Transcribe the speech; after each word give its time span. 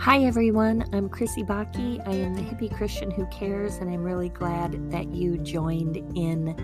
Hi, 0.00 0.24
everyone. 0.24 0.86
I'm 0.94 1.10
Chrissy 1.10 1.42
Baki. 1.42 2.00
I 2.08 2.12
am 2.12 2.32
the 2.32 2.40
hippie 2.40 2.74
Christian 2.74 3.10
who 3.10 3.26
cares, 3.26 3.76
and 3.76 3.90
I'm 3.90 4.02
really 4.02 4.30
glad 4.30 4.90
that 4.90 5.10
you 5.10 5.36
joined 5.36 5.98
in 6.16 6.56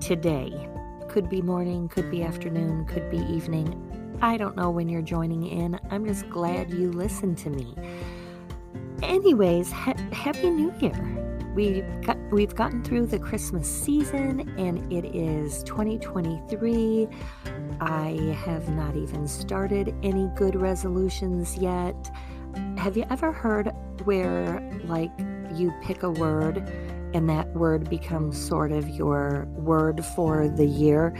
today. 0.00 0.70
Could 1.06 1.28
be 1.28 1.42
morning, 1.42 1.86
could 1.90 2.10
be 2.10 2.22
afternoon, 2.22 2.86
could 2.86 3.10
be 3.10 3.18
evening. 3.18 4.18
I 4.22 4.38
don't 4.38 4.56
know 4.56 4.70
when 4.70 4.88
you're 4.88 5.02
joining 5.02 5.46
in. 5.46 5.78
I'm 5.90 6.06
just 6.06 6.30
glad 6.30 6.72
you 6.72 6.90
listened 6.90 7.36
to 7.38 7.50
me. 7.50 7.74
Anyways, 9.02 9.70
ha- 9.70 9.92
Happy 10.10 10.48
New 10.48 10.72
Year. 10.80 11.52
We've, 11.54 11.84
got, 12.00 12.16
we've 12.30 12.54
gotten 12.54 12.82
through 12.82 13.08
the 13.08 13.18
Christmas 13.18 13.68
season 13.68 14.50
and 14.56 14.90
it 14.90 15.14
is 15.14 15.62
2023. 15.64 17.06
I 17.82 18.34
have 18.46 18.70
not 18.70 18.96
even 18.96 19.28
started 19.28 19.94
any 20.02 20.30
good 20.36 20.56
resolutions 20.56 21.58
yet. 21.58 22.10
Have 22.76 22.96
you 22.96 23.04
ever 23.10 23.32
heard 23.32 23.72
where, 24.04 24.60
like, 24.84 25.10
you 25.54 25.72
pick 25.82 26.02
a 26.02 26.10
word 26.10 26.58
and 27.14 27.28
that 27.28 27.48
word 27.54 27.88
becomes 27.90 28.40
sort 28.40 28.72
of 28.72 28.88
your 28.88 29.46
word 29.50 30.04
for 30.04 30.48
the 30.48 30.66
year? 30.66 31.14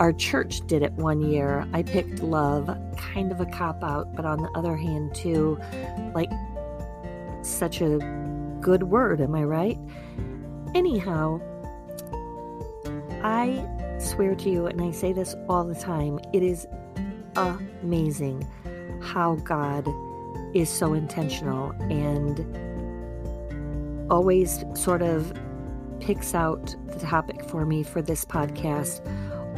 Our 0.00 0.12
church 0.12 0.66
did 0.66 0.82
it 0.82 0.92
one 0.92 1.20
year. 1.20 1.66
I 1.72 1.82
picked 1.82 2.22
love, 2.22 2.66
kind 2.96 3.30
of 3.30 3.40
a 3.40 3.46
cop 3.46 3.84
out, 3.84 4.14
but 4.14 4.24
on 4.24 4.42
the 4.42 4.50
other 4.54 4.76
hand, 4.76 5.14
too, 5.14 5.58
like, 6.14 6.30
such 7.42 7.80
a 7.80 7.98
good 8.60 8.84
word, 8.84 9.20
am 9.20 9.34
I 9.34 9.44
right? 9.44 9.78
Anyhow, 10.74 11.40
I 13.22 13.68
swear 13.98 14.34
to 14.34 14.50
you, 14.50 14.66
and 14.66 14.80
I 14.80 14.90
say 14.92 15.12
this 15.12 15.34
all 15.48 15.64
the 15.64 15.74
time, 15.74 16.18
it 16.32 16.42
is 16.42 16.66
amazing 17.36 18.48
how 19.02 19.34
God 19.36 19.86
is 20.54 20.68
so 20.68 20.94
intentional 20.94 21.70
and 21.90 22.40
always 24.10 24.64
sort 24.74 25.02
of 25.02 25.32
picks 26.00 26.34
out 26.34 26.74
the 26.88 26.98
topic 26.98 27.48
for 27.48 27.64
me 27.64 27.82
for 27.82 28.02
this 28.02 28.24
podcast. 28.24 29.00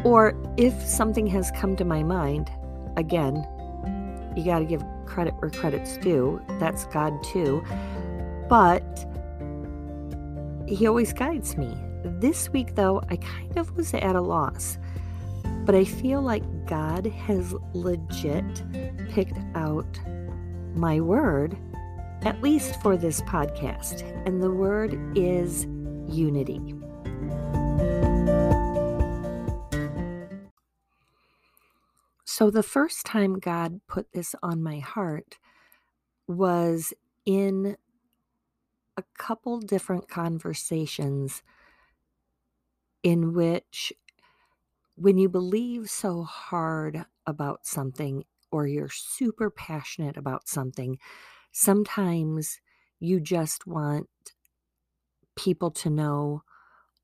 Or 0.04 0.34
if 0.56 0.74
something 0.86 1.26
has 1.28 1.50
come 1.52 1.76
to 1.76 1.84
my 1.84 2.02
mind, 2.02 2.50
again, 2.96 3.46
you 4.36 4.44
got 4.44 4.58
to 4.58 4.64
give 4.64 4.84
credit 5.06 5.34
where 5.38 5.50
credit's 5.50 5.96
due. 5.98 6.42
That's 6.58 6.86
God 6.86 7.22
too 7.22 7.64
but 8.48 9.06
he 10.66 10.86
always 10.86 11.12
guides 11.12 11.56
me. 11.56 11.76
This 12.04 12.50
week, 12.50 12.74
though, 12.74 13.02
I 13.10 13.16
kind 13.16 13.56
of 13.56 13.76
was 13.76 13.94
at 13.94 14.14
a 14.14 14.20
loss, 14.20 14.78
but 15.64 15.74
I 15.74 15.84
feel 15.84 16.20
like 16.20 16.42
God 16.66 17.06
has 17.06 17.54
legit 17.72 18.62
picked 19.10 19.38
out 19.54 19.98
my 20.76 21.00
word, 21.00 21.56
at 22.22 22.42
least 22.42 22.80
for 22.82 22.96
this 22.96 23.20
podcast, 23.22 24.02
and 24.26 24.42
the 24.42 24.50
word 24.50 24.98
is 25.16 25.66
unity. 26.08 26.74
So, 32.24 32.50
the 32.50 32.64
first 32.64 33.06
time 33.06 33.38
God 33.38 33.80
put 33.86 34.12
this 34.12 34.34
on 34.42 34.62
my 34.62 34.80
heart 34.80 35.38
was 36.26 36.92
in 37.24 37.76
a 38.96 39.04
couple 39.16 39.60
different 39.60 40.08
conversations 40.08 41.42
in 43.02 43.34
which 43.34 43.92
when 44.96 45.18
you 45.18 45.28
believe 45.28 45.90
so 45.90 46.22
hard 46.22 47.04
about 47.26 47.66
something 47.66 48.24
or 48.54 48.68
you're 48.68 48.88
super 48.88 49.50
passionate 49.50 50.16
about 50.16 50.48
something, 50.48 50.96
sometimes 51.50 52.60
you 53.00 53.18
just 53.18 53.66
want 53.66 54.06
people 55.34 55.72
to 55.72 55.90
know 55.90 56.44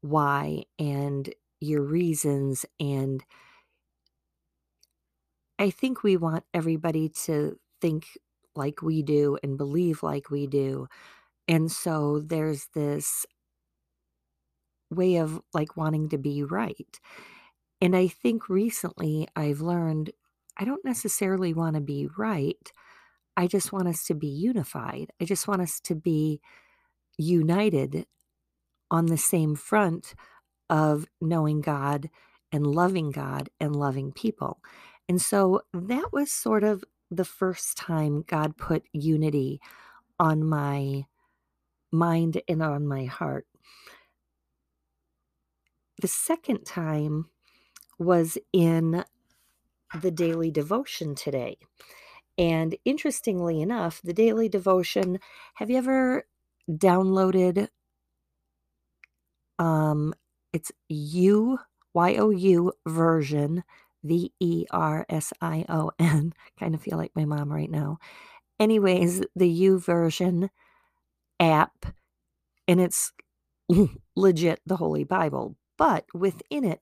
why 0.01 0.63
and 0.79 1.35
your 1.59 1.83
reasons. 1.83 2.65
And 2.79 3.25
I 5.59 5.71
think 5.71 6.05
we 6.05 6.17
want 6.17 6.45
everybody 6.55 7.09
to 7.25 7.59
think 7.81 8.07
like 8.55 8.81
we 8.81 9.03
do 9.03 9.37
and 9.43 9.59
believe 9.59 10.05
like 10.05 10.31
we 10.31 10.47
do. 10.47 10.87
And 11.49 11.69
so 11.69 12.21
there's 12.21 12.69
this 12.75 13.27
way 14.89 15.17
of 15.17 15.41
like 15.53 15.77
wanting 15.77 16.11
to 16.11 16.19
be 16.19 16.45
right. 16.45 17.01
And 17.81 17.97
I 17.97 18.07
think 18.07 18.49
recently 18.49 19.27
I've 19.35 19.61
learned 19.61 20.11
I 20.61 20.65
don't 20.65 20.85
necessarily 20.85 21.55
want 21.55 21.77
to 21.77 21.81
be 21.81 22.07
right. 22.19 22.71
I 23.35 23.47
just 23.47 23.73
want 23.73 23.89
us 23.89 24.05
to 24.05 24.15
be 24.15 24.29
unified. 24.29 25.11
I 25.19 25.25
just 25.25 25.49
want 25.49 25.63
us 25.63 25.81
to 25.85 25.95
be 25.95 26.43
united 27.17 28.05
on 28.91 29.07
the 29.07 29.17
same 29.17 29.55
front 29.55 30.15
of 30.69 31.07
knowing 31.21 31.63
God 31.63 32.11
and 32.53 32.67
loving 32.67 33.11
God 33.11 33.49
and 33.59 33.75
loving 33.75 34.13
people. 34.13 34.61
And 35.09 35.21
so 35.21 35.63
that 35.73 36.13
was 36.13 36.31
sort 36.31 36.63
of 36.63 36.85
the 37.11 37.25
first 37.25 37.79
time 37.79 38.23
God 38.27 38.59
put 38.59 38.85
unity 38.93 39.61
on 40.19 40.45
my 40.45 41.07
mind 41.91 42.43
and 42.47 42.63
on 42.63 42.87
my 42.87 43.07
heart. 43.07 43.47
The 46.01 46.09
second 46.09 46.65
time 46.65 47.31
was 47.99 48.37
in 48.53 49.05
the 49.95 50.11
daily 50.11 50.51
devotion 50.51 51.15
today. 51.15 51.59
And 52.39 52.77
interestingly 52.85 53.61
enough, 53.61 54.01
the 54.03 54.13
daily 54.13 54.49
devotion, 54.49 55.19
have 55.57 55.71
you 55.71 55.77
ever 55.79 56.27
downloaded 56.71 57.69
um 59.59 60.15
it's 60.53 60.73
U 60.89 61.59
Y 61.95 62.17
O 62.17 62.31
U 62.31 62.73
version 62.87 63.63
V 64.03 64.33
E 64.41 64.65
R 64.71 65.05
S 65.09 65.33
I 65.41 65.65
O 65.69 65.91
N. 65.99 66.33
Kind 66.59 66.75
of 66.75 66.83
feel 66.83 66.97
like 66.97 67.13
my 67.15 67.25
mom 67.25 67.53
right 67.53 67.71
now. 67.71 67.99
Anyways, 68.59 69.23
the 69.37 69.61
YouVersion 69.61 70.51
app 71.39 71.87
and 72.69 72.81
it's 72.81 73.13
legit 74.17 74.61
the 74.67 74.77
Holy 74.77 75.05
Bible. 75.05 75.57
But 75.79 76.07
within 76.15 76.65
it 76.65 76.81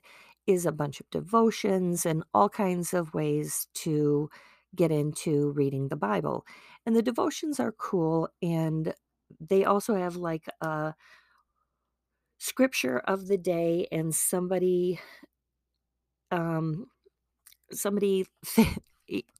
is 0.49 0.65
a 0.65 0.73
bunch 0.73 0.99
of 0.99 1.11
devotions 1.11 2.07
and 2.07 2.25
all 2.33 2.49
kinds 2.49 2.95
of 2.95 3.13
ways 3.13 3.69
to 3.75 4.31
get 4.75 4.91
into 4.91 5.51
reading 5.51 5.89
the 5.89 5.97
Bible. 5.97 6.45
And 6.87 6.97
the 6.97 7.03
devotions 7.03 7.61
are 7.61 7.73
cool. 7.73 8.31
And 8.43 8.95
they 9.39 9.65
also 9.65 9.95
have 9.95 10.17
like 10.17 10.47
a 10.63 10.95
scripture 12.39 12.99
of 12.99 13.29
the 13.29 13.37
day 13.37 13.87
and 13.93 14.15
somebody, 14.15 15.01
um, 16.31 16.87
somebody 17.71 18.25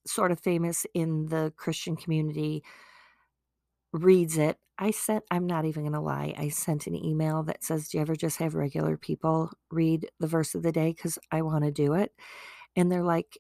sort 0.07 0.31
of 0.31 0.39
famous 0.41 0.85
in 0.93 1.27
the 1.27 1.55
Christian 1.57 1.97
community 1.97 2.63
reads 3.93 4.37
it. 4.37 4.59
I 4.79 4.93
sent, 4.93 5.25
I'm 5.31 5.47
not 5.47 5.65
even 5.65 5.83
going 5.83 5.93
to 5.95 6.01
lie, 6.01 6.35
I 6.39 6.49
sent 6.51 6.87
an 6.87 6.95
email 6.95 7.43
that 7.45 7.65
says, 7.65 7.89
Do 7.89 7.99
you 7.99 8.03
ever 8.03 8.15
just 8.17 8.39
have 8.39 8.55
regular 8.55 8.97
people 8.97 9.51
read 9.71 10.09
the 10.21 10.27
verse 10.29 10.55
of 10.55 10.63
the 10.63 10.73
day? 10.73 10.93
Because 10.95 11.19
I 11.33 11.43
want 11.43 11.65
to 11.65 11.71
do 11.73 11.95
it. 11.95 12.13
And 12.77 12.91
they're 12.91 13.03
like, 13.03 13.39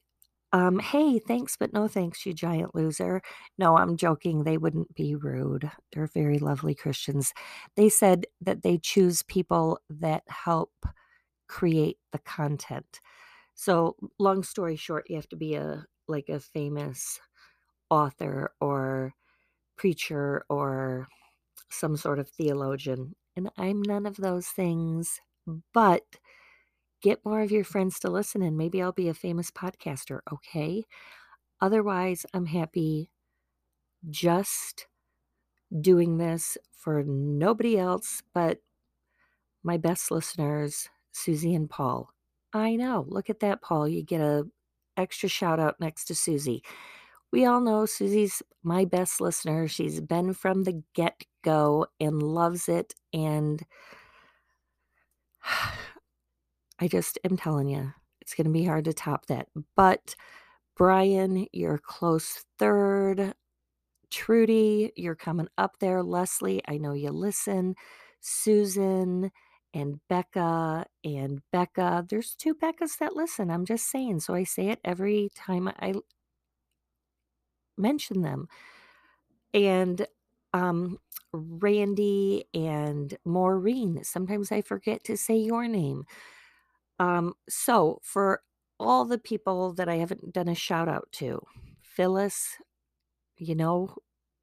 um, 0.53 0.79
hey, 0.79 1.19
thanks, 1.19 1.57
but 1.59 1.73
no 1.75 1.89
thanks, 1.89 2.25
you 2.25 2.33
giant 2.33 2.75
loser. 2.75 3.21
No, 3.59 3.77
I'm 3.77 3.97
joking. 3.97 4.45
They 4.45 4.57
wouldn't 4.57 4.95
be 4.95 5.15
rude. 5.15 5.71
They're 5.93 6.07
very 6.07 6.39
lovely 6.39 6.75
Christians. 6.75 7.35
They 7.77 7.89
said 7.91 8.27
that 8.41 8.63
they 8.63 8.79
choose 8.79 9.23
people 9.23 9.81
that 9.91 10.23
help 10.29 10.73
create 11.49 11.99
the 12.13 12.19
content. 12.21 13.01
So, 13.55 13.97
long 14.19 14.43
story 14.45 14.77
short, 14.77 15.07
you 15.11 15.17
have 15.17 15.29
to 15.31 15.37
be 15.37 15.55
a 15.55 15.87
like 16.09 16.29
a 16.31 16.41
famous 16.41 17.21
author 17.91 18.53
or 18.61 19.15
preacher 19.77 20.45
or 20.51 21.09
some 21.71 21.97
sort 21.97 22.19
of 22.19 22.29
theologian. 22.29 23.15
And 23.37 23.51
I'm 23.57 23.83
none 23.83 24.07
of 24.07 24.17
those 24.17 24.49
things, 24.49 25.21
but 25.73 26.03
get 27.01 27.25
more 27.25 27.43
of 27.43 27.51
your 27.51 27.65
friends 27.65 27.99
to 28.01 28.11
listen 28.11 28.43
and 28.43 28.57
maybe 28.57 28.83
I'll 28.83 28.93
be 28.93 29.09
a 29.09 29.15
famous 29.15 29.51
podcaster, 29.51 30.21
okay? 30.33 30.85
Otherwise, 31.61 32.27
I'm 32.35 32.47
happy 32.47 33.11
just 34.11 34.87
doing 35.81 36.19
this 36.19 36.57
for 36.73 37.03
nobody 37.05 37.79
else 37.79 38.23
but 38.33 38.59
my 39.63 39.77
best 39.77 40.11
listeners, 40.11 40.89
Susie 41.13 41.55
and 41.55 41.69
Paul. 41.69 42.11
I 42.53 42.77
know. 42.77 43.05
Look 43.09 43.29
at 43.29 43.41
that, 43.41 43.61
Paul. 43.61 43.89
You 43.89 44.03
get 44.03 44.21
a 44.21 44.47
extra 44.97 45.29
shout 45.29 45.61
out 45.61 45.79
next 45.81 46.07
to 46.07 46.15
Susie 46.15 46.63
we 47.33 47.45
all 47.45 47.61
know 47.61 47.87
Susie's 47.87 48.43
my 48.63 48.85
best 48.85 49.21
listener. 49.21 49.69
She's 49.69 50.01
been 50.01 50.33
from 50.33 50.65
the 50.65 50.83
get 50.95 51.23
go 51.45 51.87
and 52.01 52.23
loves 52.23 52.69
it. 52.69 52.95
And 53.13 53.63
I 56.81 56.89
just 56.89 57.19
am 57.25 57.37
telling 57.37 57.69
you, 57.69 57.93
it's 58.21 58.35
going 58.35 58.47
to 58.47 58.53
be 58.53 58.65
hard 58.65 58.85
to 58.87 58.93
top 58.93 59.27
that. 59.27 59.49
But 59.77 60.15
Brian, 60.77 61.47
you're 61.53 61.79
close 61.79 62.45
third. 62.59 63.35
Trudy, 64.11 64.93
you're 64.97 65.15
coming 65.15 65.49
up 65.59 65.79
there. 65.81 66.03
Leslie, 66.03 66.63
I 66.67 66.79
know 66.79 66.93
you 66.93 67.11
listen. 67.11 67.75
Susan 68.21 69.31
and 69.75 70.01
Becca 70.09 70.87
and 71.05 71.41
Becca. 71.53 72.07
There's 72.09 72.35
two 72.35 72.55
Beccas 72.55 72.97
that 73.01 73.17
listen. 73.17 73.51
I'm 73.51 73.67
just 73.67 73.91
saying. 73.91 74.21
So 74.21 74.35
I 74.35 74.45
say 74.45 74.69
it 74.69 74.81
every 74.85 75.31
time 75.35 75.69
I 75.69 75.95
mention 77.79 78.23
them. 78.23 78.49
And 79.55 80.07
um, 80.53 80.99
Randy 81.33 82.45
and 82.55 83.17
Maureen. 83.25 84.03
Sometimes 84.05 84.51
I 84.53 84.63
forget 84.63 85.05
to 85.05 85.17
say 85.17 85.37
your 85.37 85.69
name. 85.69 86.05
Um, 86.99 87.35
so 87.49 88.01
for 88.03 88.43
all 88.81 89.05
the 89.05 89.19
people 89.19 89.73
that 89.75 89.89
I 89.89 89.97
haven't 89.97 90.33
done 90.33 90.49
a 90.49 90.55
shout 90.55 90.89
out 90.89 91.09
to, 91.13 91.43
Phyllis, 91.83 92.57
you 93.37 93.55
know, 93.55 93.97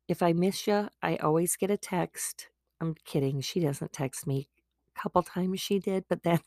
if 0.07 0.21
I 0.21 0.33
miss 0.33 0.67
you, 0.67 0.89
I 1.01 1.17
always 1.17 1.55
get 1.55 1.71
a 1.71 1.77
text. 1.77 2.49
I'm 2.79 2.95
kidding. 3.05 3.41
She 3.41 3.59
doesn't 3.59 3.93
text 3.93 4.27
me. 4.27 4.49
A 4.95 4.99
couple 5.01 5.23
times 5.23 5.59
she 5.59 5.79
did, 5.79 6.05
but 6.07 6.23
then 6.23 6.39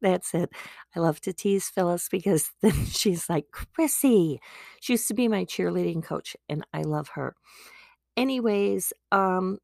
that's 0.00 0.34
it. 0.34 0.50
I 0.96 1.00
love 1.00 1.20
to 1.22 1.32
tease 1.32 1.68
Phyllis 1.68 2.08
because 2.08 2.50
then 2.62 2.86
she's 2.86 3.28
like, 3.28 3.46
Chrissy. 3.52 4.40
She 4.80 4.94
used 4.94 5.08
to 5.08 5.14
be 5.14 5.28
my 5.28 5.44
cheerleading 5.44 6.02
coach, 6.02 6.36
and 6.48 6.64
I 6.72 6.82
love 6.82 7.10
her. 7.14 7.34
Anyways, 8.16 8.92
um, 9.12 9.58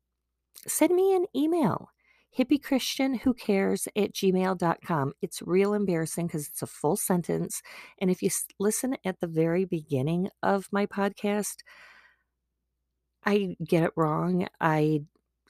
send 0.66 0.94
me 0.94 1.14
an 1.14 1.26
email 1.34 1.90
hippie 2.36 2.60
at 3.96 4.12
gmail.com. 4.12 5.12
It's 5.22 5.42
real 5.42 5.74
embarrassing 5.74 6.26
because 6.26 6.48
it's 6.48 6.62
a 6.62 6.66
full 6.66 6.96
sentence. 6.96 7.62
And 8.00 8.10
if 8.10 8.22
you 8.22 8.30
listen 8.58 8.96
at 9.04 9.20
the 9.20 9.26
very 9.26 9.64
beginning 9.64 10.28
of 10.42 10.68
my 10.72 10.86
podcast, 10.86 11.56
I 13.24 13.56
get 13.66 13.84
it 13.84 13.92
wrong. 13.96 14.46
I 14.60 15.02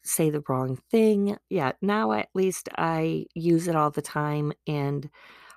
say 0.05 0.31
the 0.31 0.43
wrong 0.49 0.79
thing. 0.91 1.37
Yeah, 1.51 1.73
now 1.83 2.13
at 2.13 2.29
least 2.35 2.69
I 2.77 3.27
use 3.35 3.69
it 3.69 3.77
all 3.77 3.91
the 3.91 4.03
time, 4.03 4.53
and 4.67 5.09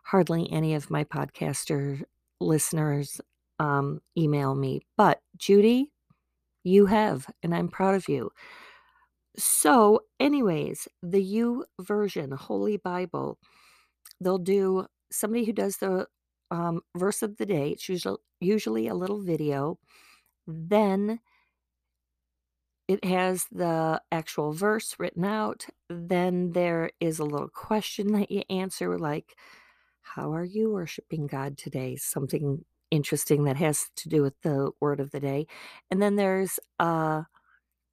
hardly 0.03 0.51
any 0.51 0.73
of 0.73 0.89
my 0.89 1.03
podcaster 1.03 2.03
listeners 2.39 3.19
um, 3.59 4.01
email 4.17 4.55
me. 4.55 4.81
But 4.95 5.21
Judy, 5.37 5.91
you 6.63 6.85
have, 6.87 7.27
and 7.43 7.53
I'm 7.55 7.67
proud 7.69 7.95
of 7.95 8.07
you. 8.09 8.31
So, 9.37 10.01
anyways, 10.19 10.87
the 11.03 11.21
U 11.21 11.65
YouVersion 11.79 12.35
Holy 12.35 12.77
Bible, 12.77 13.37
they'll 14.19 14.37
do 14.39 14.87
somebody 15.11 15.45
who 15.45 15.53
does 15.53 15.77
the 15.77 16.07
um, 16.51 16.81
verse 16.95 17.21
of 17.21 17.37
the 17.37 17.45
day. 17.45 17.69
It's 17.71 17.87
usually 17.89 18.17
usually 18.39 18.87
a 18.87 18.95
little 18.95 19.21
video. 19.21 19.77
Then 20.47 21.19
it 22.87 23.03
has 23.03 23.45
the 23.51 24.01
actual 24.11 24.53
verse 24.53 24.95
written 24.99 25.25
out. 25.25 25.65
Then 25.89 26.51
there 26.53 26.91
is 26.99 27.19
a 27.19 27.25
little 27.25 27.49
question 27.49 28.13
that 28.13 28.31
you 28.31 28.43
answer, 28.49 28.97
like, 28.97 29.35
How 30.01 30.33
are 30.33 30.45
you 30.45 30.71
worshiping 30.71 31.27
God 31.27 31.57
today? 31.57 31.95
Something 31.97 32.65
interesting 32.91 33.43
that 33.45 33.57
has 33.57 33.89
to 33.97 34.09
do 34.09 34.21
with 34.21 34.39
the 34.41 34.71
word 34.79 34.99
of 34.99 35.11
the 35.11 35.19
day. 35.19 35.47
And 35.91 36.01
then 36.01 36.15
there's 36.15 36.59
a 36.79 37.25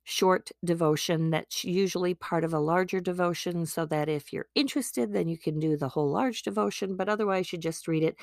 short 0.04 0.50
devotion 0.64 1.30
that's 1.30 1.64
usually 1.64 2.14
part 2.14 2.44
of 2.44 2.52
a 2.54 2.58
larger 2.58 3.00
devotion, 3.00 3.66
so 3.66 3.86
that 3.86 4.08
if 4.08 4.32
you're 4.32 4.48
interested, 4.54 5.12
then 5.12 5.28
you 5.28 5.38
can 5.38 5.58
do 5.58 5.76
the 5.76 5.88
whole 5.88 6.10
large 6.10 6.42
devotion, 6.42 6.96
but 6.96 7.08
otherwise, 7.08 7.52
you 7.52 7.58
just 7.58 7.88
read 7.88 8.02
it. 8.02 8.16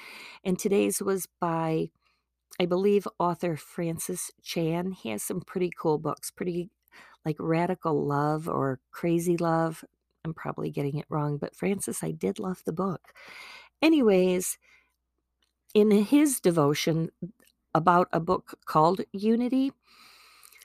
And 0.44 0.58
today's 0.60 1.02
was 1.02 1.28
by 1.40 1.90
I 2.60 2.66
believe 2.66 3.08
author 3.20 3.56
Francis 3.56 4.32
Chan. 4.44 4.92
He 4.92 5.10
has 5.10 5.24
some 5.24 5.42
pretty 5.42 5.72
cool 5.78 5.98
books, 5.98 6.32
pretty 6.32 6.70
like 7.26 7.38
Radical 7.40 8.06
Love 8.06 8.48
or 8.48 8.80
Crazy 8.92 9.38
Love. 9.38 9.84
I'm 10.26 10.34
probably 10.34 10.70
getting 10.70 10.98
it 10.98 11.06
wrong, 11.10 11.38
but 11.38 11.56
Francis, 11.56 12.04
I 12.04 12.12
did 12.12 12.40
love 12.40 12.62
the 12.66 12.74
book. 12.74 13.14
Anyways, 13.82 14.58
in 15.74 15.90
his 15.92 16.40
devotion 16.40 17.10
about 17.74 18.10
a 18.12 18.20
book 18.20 18.60
called 18.66 19.02
Unity, 19.14 19.72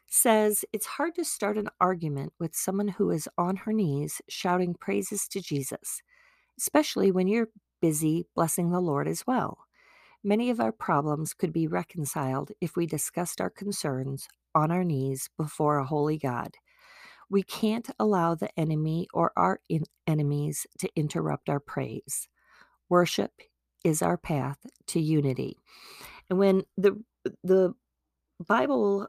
says 0.08 0.64
it's 0.72 0.86
hard 0.86 1.14
to 1.14 1.24
start 1.24 1.58
an 1.58 1.68
argument 1.80 2.32
with 2.38 2.54
someone 2.54 2.88
who 2.88 3.10
is 3.10 3.28
on 3.36 3.56
her 3.56 3.72
knees 3.72 4.20
shouting 4.28 4.74
praises 4.74 5.28
to 5.28 5.40
Jesus, 5.40 6.02
especially 6.58 7.10
when 7.10 7.28
you're 7.28 7.48
busy 7.80 8.26
blessing 8.34 8.70
the 8.70 8.80
Lord 8.80 9.08
as 9.08 9.26
well. 9.26 9.65
Many 10.26 10.50
of 10.50 10.58
our 10.58 10.72
problems 10.72 11.34
could 11.34 11.52
be 11.52 11.68
reconciled 11.68 12.50
if 12.60 12.74
we 12.74 12.84
discussed 12.84 13.40
our 13.40 13.48
concerns 13.48 14.26
on 14.56 14.72
our 14.72 14.82
knees 14.82 15.30
before 15.36 15.78
a 15.78 15.84
holy 15.84 16.18
God. 16.18 16.56
We 17.30 17.44
can't 17.44 17.88
allow 18.00 18.34
the 18.34 18.50
enemy 18.58 19.06
or 19.14 19.30
our 19.36 19.60
enemies 20.04 20.66
to 20.80 20.90
interrupt 20.96 21.48
our 21.48 21.60
praise. 21.60 22.26
Worship 22.88 23.30
is 23.84 24.02
our 24.02 24.16
path 24.16 24.58
to 24.88 25.00
unity. 25.00 25.58
And 26.28 26.40
when 26.40 26.64
the 26.76 27.00
the 27.44 27.74
Bible 28.44 29.06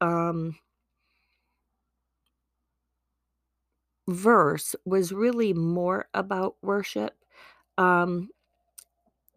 um, 0.00 0.54
verse 4.06 4.76
was 4.84 5.10
really 5.10 5.52
more 5.52 6.06
about 6.14 6.54
worship. 6.62 7.14
Um, 7.76 8.28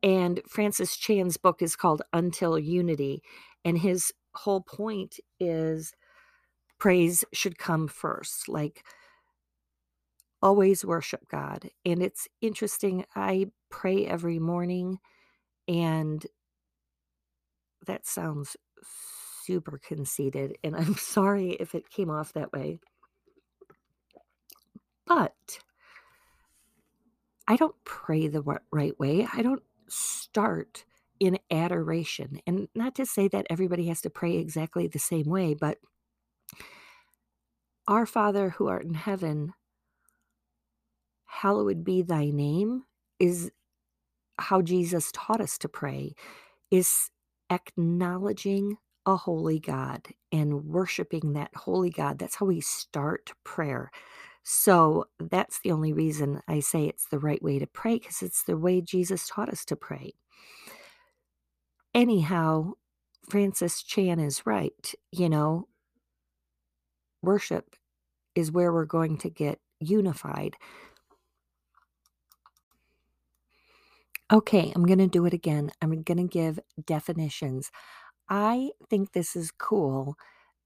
and 0.08 0.42
Francis 0.48 0.96
Chan's 0.98 1.38
book 1.38 1.62
is 1.62 1.76
called 1.76 2.02
Until 2.14 2.58
Unity. 2.58 3.22
And 3.66 3.78
his 3.78 4.14
whole 4.36 4.62
point 4.62 5.20
is 5.42 5.94
praise 6.80 7.26
should 7.34 7.58
come 7.60 7.90
first. 7.90 8.48
Like, 8.48 8.86
always 10.42 10.86
worship 10.86 11.28
God. 11.30 11.70
And 11.86 12.02
it's 12.02 12.30
interesting. 12.42 13.06
I 13.16 13.48
pray 13.70 14.06
every 14.06 14.40
morning, 14.40 15.00
and 15.68 16.26
that 17.88 18.08
sounds 18.08 18.58
super 19.44 19.80
conceited, 19.80 20.58
and 20.64 20.76
I'm 20.76 20.96
sorry 20.98 21.52
if 21.54 21.76
it 21.76 21.90
came 21.90 22.10
off 22.10 22.34
that 22.34 22.54
way. 22.54 22.80
But 25.06 25.60
I 27.48 27.58
don't 27.58 27.76
pray 27.86 28.28
the 28.28 28.44
right 28.72 29.00
way. 29.00 29.28
I 29.34 29.42
don't 29.42 29.64
start 29.90 30.86
in 31.20 31.40
adoration. 31.52 32.40
And 32.48 32.68
not 32.76 32.96
to 32.96 33.06
say 33.06 33.28
that 33.30 33.48
everybody 33.50 33.88
has 33.88 34.02
to 34.02 34.10
pray 34.10 34.38
exactly 34.38 34.88
the 34.88 35.00
same 35.00 35.28
way, 35.28 35.56
but 35.56 35.78
Our 37.88 38.08
Father 38.08 38.52
who 38.52 38.68
art 38.70 38.86
in 38.86 38.96
heaven, 38.96 39.54
hallowed 41.26 41.84
be 41.84 42.02
thy 42.04 42.32
name, 42.32 42.84
is 43.20 43.52
how 44.40 44.62
Jesus 44.62 45.12
taught 45.14 45.42
us 45.42 45.58
to 45.60 45.70
pray, 45.70 46.14
is 46.72 47.12
acknowledging 47.50 48.78
a 49.06 49.18
holy 49.18 49.60
God 49.60 50.08
and 50.32 50.66
worshiping 50.66 51.34
that 51.34 51.52
holy 51.56 51.92
God. 51.92 52.20
That's 52.20 52.36
how 52.36 52.48
we 52.48 52.62
start 52.62 53.34
prayer. 53.44 53.92
So 54.50 55.08
that's 55.20 55.60
the 55.60 55.74
only 55.74 55.92
reason 55.92 56.42
I 56.48 56.62
say 56.62 56.86
it's 56.86 57.10
the 57.10 57.20
right 57.20 57.44
way 57.44 57.60
to 57.60 57.68
pray 57.68 58.00
because 58.00 58.22
it's 58.22 58.44
the 58.44 58.56
way 58.56 58.80
Jesus 58.80 59.28
taught 59.28 59.50
us 59.50 59.66
to 59.66 59.76
pray. 59.76 60.14
Anyhow, 61.94 62.72
Francis 63.30 63.84
Chan 63.84 64.22
is 64.22 64.46
right. 64.46 64.94
You 65.12 65.28
know, 65.28 65.68
worship 67.22 67.76
is 68.36 68.50
where 68.50 68.72
we're 68.72 68.86
going 68.86 69.18
to 69.18 69.30
get 69.30 69.60
unified. 69.82 70.56
Okay, 74.32 74.72
I'm 74.74 74.86
going 74.86 75.00
to 75.00 75.08
do 75.08 75.26
it 75.26 75.34
again. 75.34 75.72
I'm 75.82 76.04
going 76.04 76.20
to 76.20 76.24
give 76.24 76.58
definitions. 76.86 77.70
I 78.30 78.70
think 78.90 79.12
this 79.12 79.36
is 79.36 79.52
cool 79.52 80.16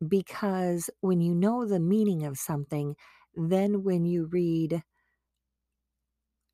because 0.07 0.91
when 0.99 1.19
you 1.19 1.33
know 1.33 1.65
the 1.65 1.79
meaning 1.79 2.25
of 2.25 2.37
something, 2.37 2.95
then 3.35 3.83
when 3.83 4.05
you 4.05 4.25
read 4.25 4.83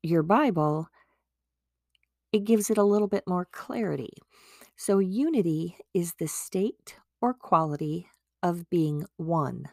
your 0.02 0.22
Bible, 0.22 0.88
it 2.32 2.44
gives 2.44 2.70
it 2.70 2.78
a 2.78 2.84
little 2.84 3.08
bit 3.08 3.24
more 3.26 3.46
clarity. 3.46 4.12
So, 4.76 4.98
unity 4.98 5.76
is 5.94 6.14
the 6.14 6.28
state 6.28 6.96
or 7.20 7.34
quality 7.34 8.08
of 8.42 8.70
being 8.70 9.06
one, 9.16 9.70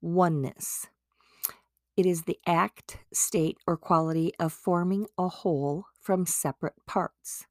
oneness. 0.00 0.88
It 1.96 2.06
is 2.06 2.22
the 2.22 2.38
act, 2.46 2.98
state, 3.12 3.58
or 3.66 3.76
quality 3.76 4.32
of 4.38 4.52
forming 4.52 5.06
a 5.18 5.28
whole 5.28 5.86
from 6.00 6.26
separate 6.26 6.76
parts 6.86 7.46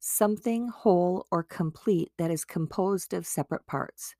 something 0.00 0.68
whole 0.68 1.26
or 1.30 1.42
complete 1.42 2.12
that 2.18 2.30
is 2.30 2.44
composed 2.44 3.12
of 3.12 3.26
separate 3.26 3.66
parts, 3.66 4.14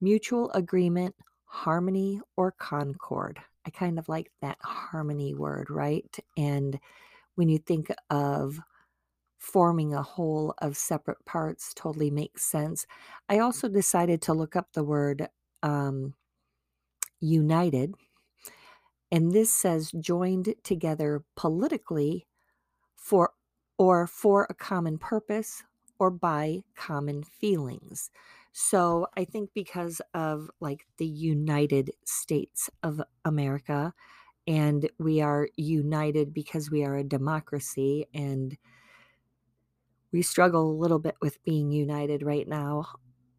mutual 0.00 0.50
agreement, 0.52 1.14
harmony, 1.54 2.20
or 2.36 2.50
concord. 2.50 3.38
I 3.64 3.70
kind 3.70 3.98
of 3.98 4.08
like 4.08 4.30
that 4.42 4.58
harmony 4.60 5.34
word, 5.34 5.70
right? 5.70 6.18
And 6.36 6.78
when 7.36 7.48
you 7.48 7.58
think 7.58 7.92
of 8.10 8.60
forming 9.38 9.94
a 9.94 10.02
whole 10.02 10.54
of 10.58 10.76
separate 10.76 11.24
parts 11.26 11.72
totally 11.74 12.10
makes 12.10 12.42
sense. 12.44 12.86
I 13.28 13.38
also 13.38 13.68
decided 13.68 14.20
to 14.22 14.32
look 14.32 14.56
up 14.56 14.72
the 14.72 14.82
word 14.82 15.28
um, 15.62 16.14
united, 17.20 17.94
and 19.12 19.32
this 19.32 19.52
says 19.52 19.92
joined 19.92 20.54
together 20.64 21.24
politically 21.36 22.26
for 22.96 23.30
or 23.78 24.06
for 24.06 24.46
a 24.48 24.54
common 24.54 24.98
purpose 24.98 25.62
or 25.98 26.10
by 26.10 26.62
common 26.74 27.22
feelings. 27.22 28.10
So 28.56 29.08
I 29.16 29.24
think 29.24 29.50
because 29.52 30.00
of 30.14 30.48
like 30.60 30.86
the 30.98 31.06
United 31.06 31.90
States 32.04 32.70
of 32.84 33.02
America, 33.24 33.92
and 34.46 34.88
we 34.98 35.20
are 35.22 35.48
united 35.56 36.32
because 36.32 36.70
we 36.70 36.84
are 36.84 36.96
a 36.96 37.04
democracy 37.04 38.06
and 38.14 38.56
we 40.12 40.22
struggle 40.22 40.70
a 40.70 40.80
little 40.80 41.00
bit 41.00 41.16
with 41.20 41.42
being 41.42 41.72
united 41.72 42.22
right 42.22 42.46
now. 42.46 42.86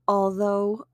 Although, 0.07 0.85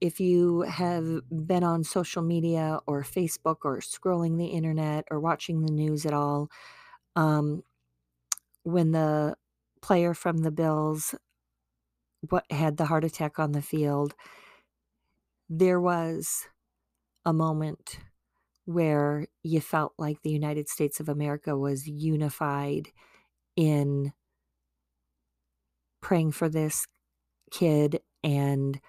if 0.00 0.18
you 0.20 0.62
have 0.62 1.20
been 1.46 1.64
on 1.64 1.84
social 1.84 2.22
media 2.22 2.80
or 2.86 3.04
Facebook 3.04 3.58
or 3.64 3.78
scrolling 3.78 4.38
the 4.38 4.46
internet 4.46 5.04
or 5.10 5.20
watching 5.20 5.62
the 5.62 5.72
news 5.72 6.04
at 6.04 6.12
all, 6.14 6.50
um, 7.16 7.62
when 8.64 8.92
the 8.92 9.36
player 9.80 10.14
from 10.14 10.38
the 10.38 10.50
Bills 10.50 11.14
what 12.28 12.44
had 12.50 12.76
the 12.76 12.86
heart 12.86 13.04
attack 13.04 13.38
on 13.38 13.52
the 13.52 13.62
field, 13.62 14.14
there 15.48 15.80
was 15.80 16.46
a 17.24 17.32
moment 17.32 17.98
where 18.64 19.26
you 19.42 19.60
felt 19.60 19.92
like 19.98 20.22
the 20.22 20.30
United 20.30 20.68
States 20.68 21.00
of 21.00 21.08
America 21.08 21.56
was 21.56 21.86
unified 21.86 22.88
in 23.56 24.12
praying 26.00 26.32
for 26.32 26.48
this 26.48 26.86
kid 27.50 28.00
and 28.22 28.80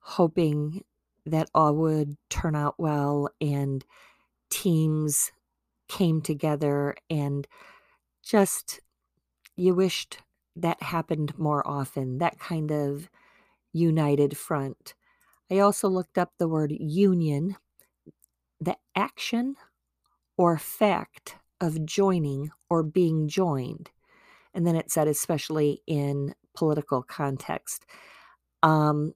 hoping 0.00 0.84
that 1.26 1.48
all 1.54 1.74
would 1.74 2.16
turn 2.28 2.54
out 2.54 2.74
well 2.78 3.28
and 3.40 3.84
teams 4.50 5.32
came 5.88 6.20
together 6.20 6.94
and 7.08 7.46
just 8.22 8.80
you 9.56 9.74
wished 9.74 10.18
that 10.56 10.82
happened 10.82 11.36
more 11.38 11.66
often 11.66 12.18
that 12.18 12.38
kind 12.38 12.70
of 12.70 13.08
united 13.72 14.36
front 14.36 14.94
i 15.50 15.58
also 15.58 15.88
looked 15.88 16.18
up 16.18 16.32
the 16.38 16.48
word 16.48 16.72
union 16.72 17.56
the 18.60 18.76
action 18.94 19.56
or 20.38 20.58
fact 20.58 21.36
of 21.60 21.84
joining 21.86 22.50
or 22.70 22.82
being 22.82 23.28
joined 23.28 23.90
and 24.54 24.66
then 24.66 24.76
it 24.76 24.90
said, 24.90 25.08
especially 25.08 25.82
in 25.86 26.34
political 26.54 27.02
context. 27.02 27.86
Um, 28.62 29.14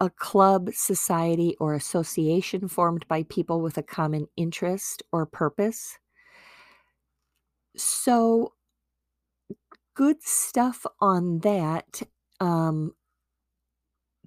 a 0.00 0.10
club, 0.10 0.70
society, 0.72 1.56
or 1.58 1.74
association 1.74 2.68
formed 2.68 3.06
by 3.08 3.22
people 3.24 3.60
with 3.62 3.78
a 3.78 3.82
common 3.82 4.26
interest 4.36 5.02
or 5.12 5.24
purpose. 5.24 5.98
So, 7.76 8.54
good 9.96 10.22
stuff 10.22 10.86
on 11.00 11.40
that. 11.40 12.02
Um, 12.38 12.92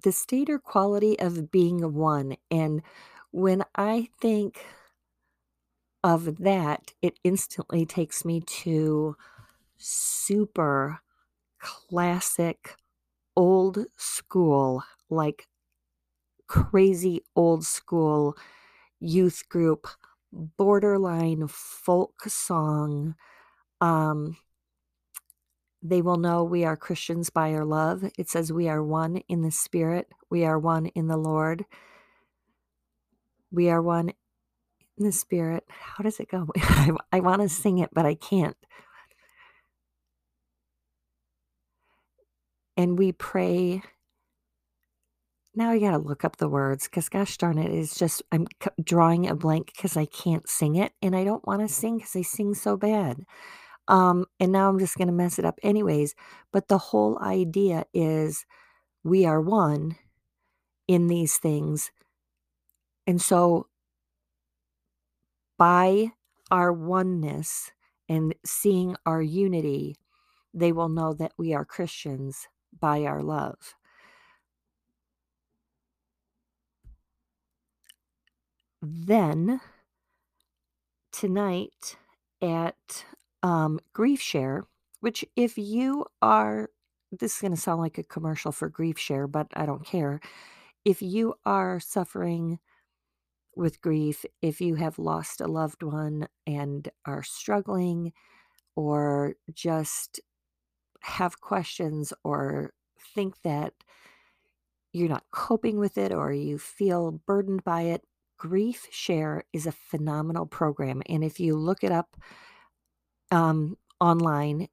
the 0.02 0.12
state 0.12 0.50
or 0.50 0.58
quality 0.58 1.18
of 1.18 1.50
being 1.50 1.94
one. 1.94 2.36
And 2.50 2.82
when 3.30 3.64
I 3.74 4.08
think 4.20 4.64
of 6.02 6.38
that, 6.38 6.92
it 7.00 7.18
instantly 7.22 7.86
takes 7.86 8.24
me 8.24 8.40
to 8.40 9.16
super 9.76 11.00
classic, 11.60 12.76
old 13.36 13.86
school, 13.96 14.82
like 15.08 15.46
crazy 16.46 17.22
old 17.36 17.64
school 17.64 18.36
youth 18.98 19.48
group, 19.48 19.86
borderline 20.32 21.46
folk 21.46 22.22
song. 22.26 23.14
Um, 23.80 24.36
they 25.82 26.02
will 26.02 26.18
know 26.18 26.44
we 26.44 26.64
are 26.64 26.76
Christians 26.76 27.30
by 27.30 27.52
our 27.54 27.64
love. 27.64 28.04
It 28.18 28.28
says 28.28 28.52
we 28.52 28.68
are 28.68 28.82
one 28.82 29.18
in 29.28 29.42
the 29.42 29.50
Spirit, 29.50 30.08
we 30.30 30.44
are 30.44 30.58
one 30.58 30.86
in 30.86 31.08
the 31.08 31.16
Lord. 31.16 31.64
We 33.50 33.70
are 33.70 33.82
one 33.82 34.10
in 34.98 35.04
the 35.04 35.12
spirit. 35.12 35.64
How 35.68 36.04
does 36.04 36.20
it 36.20 36.30
go? 36.30 36.48
I, 36.56 36.90
I 37.12 37.20
want 37.20 37.42
to 37.42 37.48
sing 37.48 37.78
it, 37.78 37.90
but 37.92 38.06
I 38.06 38.14
can't. 38.14 38.56
And 42.76 42.98
we 42.98 43.12
pray. 43.12 43.82
Now 45.54 45.70
I 45.70 45.78
got 45.80 45.92
to 45.92 45.98
look 45.98 46.24
up 46.24 46.36
the 46.36 46.48
words 46.48 46.84
because, 46.84 47.08
gosh 47.08 47.36
darn 47.36 47.58
it, 47.58 47.72
it's 47.72 47.98
just 47.98 48.22
I'm 48.32 48.46
drawing 48.82 49.28
a 49.28 49.34
blank 49.34 49.72
because 49.74 49.96
I 49.96 50.06
can't 50.06 50.48
sing 50.48 50.76
it. 50.76 50.92
And 51.02 51.16
I 51.16 51.24
don't 51.24 51.46
want 51.46 51.62
to 51.62 51.68
sing 51.68 51.98
because 51.98 52.16
I 52.16 52.22
sing 52.22 52.54
so 52.54 52.76
bad. 52.76 53.24
Um, 53.90 54.26
and 54.40 54.52
now 54.52 54.70
I'm 54.70 54.80
just 54.80 54.96
going 54.96 55.08
to 55.08 55.14
mess 55.14 55.38
it 55.38 55.46
up 55.46 55.60
anyways. 55.62 56.14
But 56.52 56.68
the 56.68 56.78
whole 56.78 57.18
idea 57.20 57.86
is 57.94 58.46
we 59.04 59.26
are 59.26 59.40
one 59.40 59.96
in 60.88 61.08
these 61.08 61.38
things. 61.38 61.90
And 63.06 63.20
so 63.20 63.68
by 65.58 66.12
our 66.50 66.72
oneness 66.72 67.70
and 68.08 68.34
seeing 68.44 68.96
our 69.06 69.22
unity, 69.22 69.96
they 70.54 70.72
will 70.72 70.88
know 70.88 71.12
that 71.14 71.32
we 71.38 71.54
are 71.54 71.64
Christians 71.64 72.48
by 72.78 73.04
our 73.04 73.22
love. 73.22 73.74
Then, 78.82 79.60
tonight 81.12 81.96
at 82.42 83.04
um, 83.42 83.80
Grief 83.92 84.20
Share, 84.20 84.64
which, 85.00 85.24
if 85.36 85.56
you 85.56 86.04
are, 86.22 86.70
this 87.12 87.36
is 87.36 87.40
going 87.40 87.54
to 87.54 87.60
sound 87.60 87.80
like 87.80 87.98
a 87.98 88.02
commercial 88.02 88.52
for 88.52 88.68
Grief 88.68 88.98
Share, 88.98 89.26
but 89.26 89.48
I 89.54 89.66
don't 89.66 89.84
care. 89.84 90.20
If 90.84 91.02
you 91.02 91.34
are 91.44 91.80
suffering 91.80 92.58
with 93.56 93.80
grief 93.80 94.24
if 94.42 94.60
you 94.60 94.76
have 94.76 94.98
lost 94.98 95.40
a 95.40 95.46
loved 95.46 95.82
one 95.82 96.26
and 96.46 96.88
are 97.04 97.22
struggling 97.22 98.12
or 98.76 99.34
just 99.52 100.20
have 101.02 101.40
questions 101.40 102.12
or 102.24 102.72
think 103.14 103.40
that 103.42 103.72
you're 104.92 105.08
not 105.08 105.24
coping 105.30 105.78
with 105.78 105.96
it 105.98 106.12
or 106.12 106.32
you 106.32 106.58
feel 106.58 107.12
burdened 107.26 107.64
by 107.64 107.82
it, 107.82 108.02
Grief 108.36 108.86
Share 108.90 109.44
is 109.52 109.66
a 109.66 109.72
phenomenal 109.72 110.46
program. 110.46 111.02
And 111.06 111.22
if 111.22 111.38
you 111.38 111.56
look 111.56 111.84
it 111.84 111.92
up 111.92 112.16
um, 113.30 113.76
online, 114.00 114.68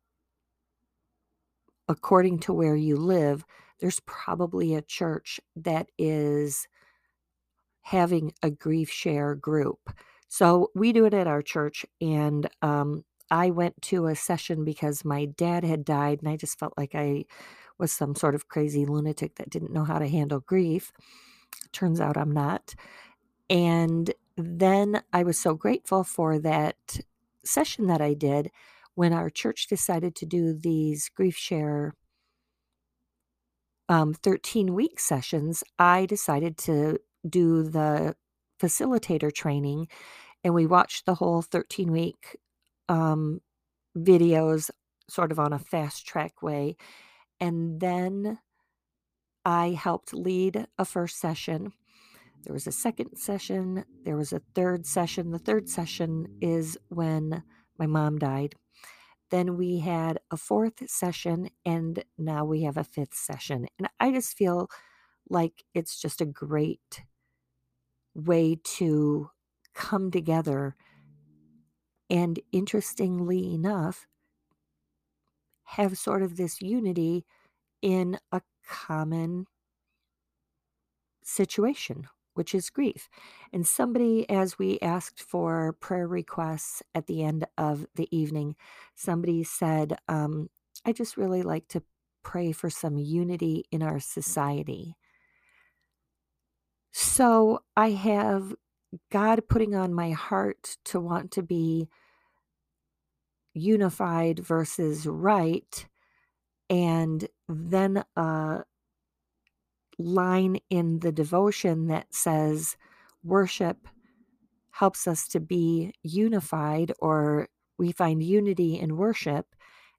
according 1.88 2.40
to 2.40 2.54
where 2.54 2.76
you 2.76 2.98
live, 2.98 3.46
there's 3.80 4.00
probably 4.02 4.74
a 4.74 4.82
church 4.82 5.40
that 5.56 5.90
is 5.98 6.68
having 7.82 8.34
a 8.44 8.50
grief 8.50 8.90
share 8.90 9.36
group. 9.36 9.90
So 10.28 10.72
we 10.76 10.92
do 10.92 11.06
it 11.06 11.14
at 11.14 11.28
our 11.28 11.42
church. 11.42 11.86
And 12.02 12.50
um, 12.62 13.06
I 13.32 13.50
went 13.50 13.82
to 13.84 14.08
a 14.08 14.16
session 14.16 14.66
because 14.66 15.06
my 15.06 15.26
dad 15.26 15.64
had 15.64 15.86
died, 15.86 16.20
and 16.20 16.30
I 16.30 16.36
just 16.36 16.60
felt 16.60 16.74
like 16.78 16.96
I 16.96 17.26
was 17.78 17.92
some 17.92 18.16
sort 18.16 18.36
of 18.36 18.48
crazy 18.48 18.86
lunatic 18.86 19.36
that 19.36 19.50
didn't 19.50 19.72
know 19.72 19.84
how 19.84 20.00
to 20.00 20.08
handle 20.08 20.40
grief. 20.40 20.92
Turns 21.72 22.02
out 22.02 22.18
I'm 22.18 22.32
not. 22.32 22.74
And 23.50 24.14
then 24.36 25.02
I 25.14 25.24
was 25.24 25.40
so 25.40 25.54
grateful 25.54 26.04
for 26.04 26.40
that 26.40 27.00
session 27.48 27.88
that 27.88 28.02
I 28.02 28.14
did 28.14 28.50
when 28.96 29.14
our 29.14 29.30
church 29.30 29.68
decided 29.68 30.16
to 30.16 30.26
do 30.26 30.54
these 30.54 31.10
grief 31.10 31.38
share 31.38 31.94
um, 33.90 34.14
13 34.14 34.74
week 34.74 35.00
sessions. 35.00 35.64
I 35.80 36.06
decided 36.06 36.58
to 36.60 37.00
do 37.28 37.64
the 37.64 38.16
facilitator 38.60 39.34
training 39.34 39.88
and 40.44 40.54
we 40.54 40.66
watched 40.66 41.06
the 41.06 41.16
whole 41.16 41.42
13 41.42 41.92
week 41.92 42.38
um, 42.90 43.42
videos 43.98 44.70
sort 45.10 45.32
of 45.32 45.40
on 45.40 45.54
a 45.54 45.60
fast 45.60 46.06
track 46.06 46.42
way. 46.42 46.76
And 47.40 47.80
then 47.80 48.40
I 49.46 49.70
helped 49.70 50.14
lead 50.14 50.68
a 50.78 50.86
first 50.86 51.20
session. 51.20 51.74
There 52.44 52.54
was 52.54 52.68
a 52.68 52.72
second 52.72 53.18
session, 53.18 53.84
there 54.04 54.16
was 54.16 54.32
a 54.32 54.42
third 54.56 54.86
session. 54.86 55.32
The 55.32 55.40
third 55.40 55.68
session 55.68 56.28
is 56.42 56.78
when 56.88 57.44
my 57.78 57.88
mom 57.88 58.18
died. 58.18 58.56
Then 59.30 59.58
we 59.58 59.80
had 59.80 60.20
a 60.32 60.38
fourth 60.38 60.90
session, 60.90 61.50
and 61.66 62.04
now 62.18 62.46
we 62.46 62.62
have 62.64 62.78
a 62.78 62.84
fifth 62.86 63.16
session. 63.16 63.68
And 63.78 63.90
I 64.00 64.12
just 64.12 64.38
feel 64.38 64.70
like 65.30 65.66
it's 65.74 66.00
just 66.00 66.22
a 66.22 66.26
great 66.26 67.04
way 68.16 68.58
to 68.64 69.30
come 69.74 70.10
together. 70.12 70.76
And 72.10 72.40
interestingly 72.54 73.54
enough, 73.54 74.08
have 75.64 75.98
sort 75.98 76.24
of 76.24 76.38
this 76.38 76.62
unity 76.62 77.26
in 77.82 78.18
a 78.32 78.42
common 78.66 79.46
situation, 81.22 82.08
which 82.38 82.54
is 82.56 82.70
grief. 82.70 83.10
And 83.52 83.66
somebody, 83.66 84.30
as 84.30 84.60
we 84.60 84.80
asked 84.82 85.22
for 85.22 85.74
prayer 85.80 86.08
requests 86.08 86.84
at 86.94 87.08
the 87.08 87.24
end 87.24 87.46
of 87.58 87.86
the 87.96 88.08
evening, 88.16 88.56
somebody 88.96 89.44
said, 89.44 89.98
um, 90.08 90.50
I 90.86 90.94
just 90.94 91.18
really 91.18 91.42
like 91.42 91.68
to 91.70 91.84
pray 92.24 92.52
for 92.52 92.70
some 92.70 92.98
unity 92.98 93.66
in 93.72 93.82
our 93.82 94.00
society. 94.00 94.96
So 96.92 97.64
I 97.76 97.92
have 97.92 98.56
God 99.12 99.48
putting 99.50 99.76
on 99.76 99.94
my 99.94 100.12
heart 100.12 100.78
to 100.86 101.00
want 101.00 101.32
to 101.32 101.44
be 101.44 101.90
unified 103.54 104.40
versus 104.40 105.06
right. 105.06 105.88
And 106.70 107.28
then 107.48 108.04
a 108.16 108.64
line 109.98 110.58
in 110.70 111.00
the 111.00 111.12
devotion 111.12 111.88
that 111.88 112.14
says 112.14 112.78
worship 113.24 113.88
helps 114.72 115.08
us 115.08 115.28
to 115.28 115.40
be 115.40 115.94
unified 116.04 116.92
or 117.00 117.48
we 117.78 117.92
find 117.92 118.22
unity 118.22 118.80
in 118.80 118.98
worship. 118.98 119.48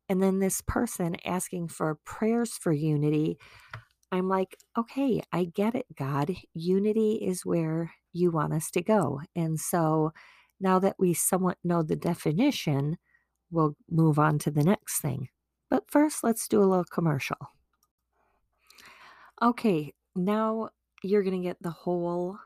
And 0.08 0.22
then 0.22 0.38
this 0.38 0.62
person 0.62 1.16
asking 1.24 1.68
for 1.68 1.98
prayers 2.04 2.52
for 2.52 2.72
unity. 2.72 3.38
I'm 4.10 4.28
like, 4.28 4.56
okay, 4.76 5.20
I 5.32 5.44
get 5.44 5.74
it, 5.74 5.86
God. 5.96 6.34
Unity 6.54 7.14
is 7.14 7.44
where 7.44 7.92
you 8.12 8.30
want 8.30 8.54
us 8.54 8.70
to 8.72 8.82
go. 8.82 9.20
And 9.36 9.60
so 9.60 10.12
now 10.60 10.78
that 10.78 10.96
we 10.98 11.12
somewhat 11.12 11.58
know 11.62 11.82
the 11.82 11.96
definition, 11.96 12.96
we'll 13.50 13.76
move 13.90 14.18
on 14.18 14.38
to 14.40 14.50
the 14.50 14.64
next 14.64 15.00
thing. 15.00 15.28
But 15.68 15.90
first, 15.90 16.24
let's 16.24 16.48
do 16.48 16.60
a 16.60 16.64
little 16.64 16.84
commercial. 16.84 17.36
Okay, 19.40 19.94
now 20.16 20.70
you're 21.04 21.22
going 21.22 21.40
to 21.40 21.48
get 21.48 21.62
the 21.62 21.70
whole 21.70 22.38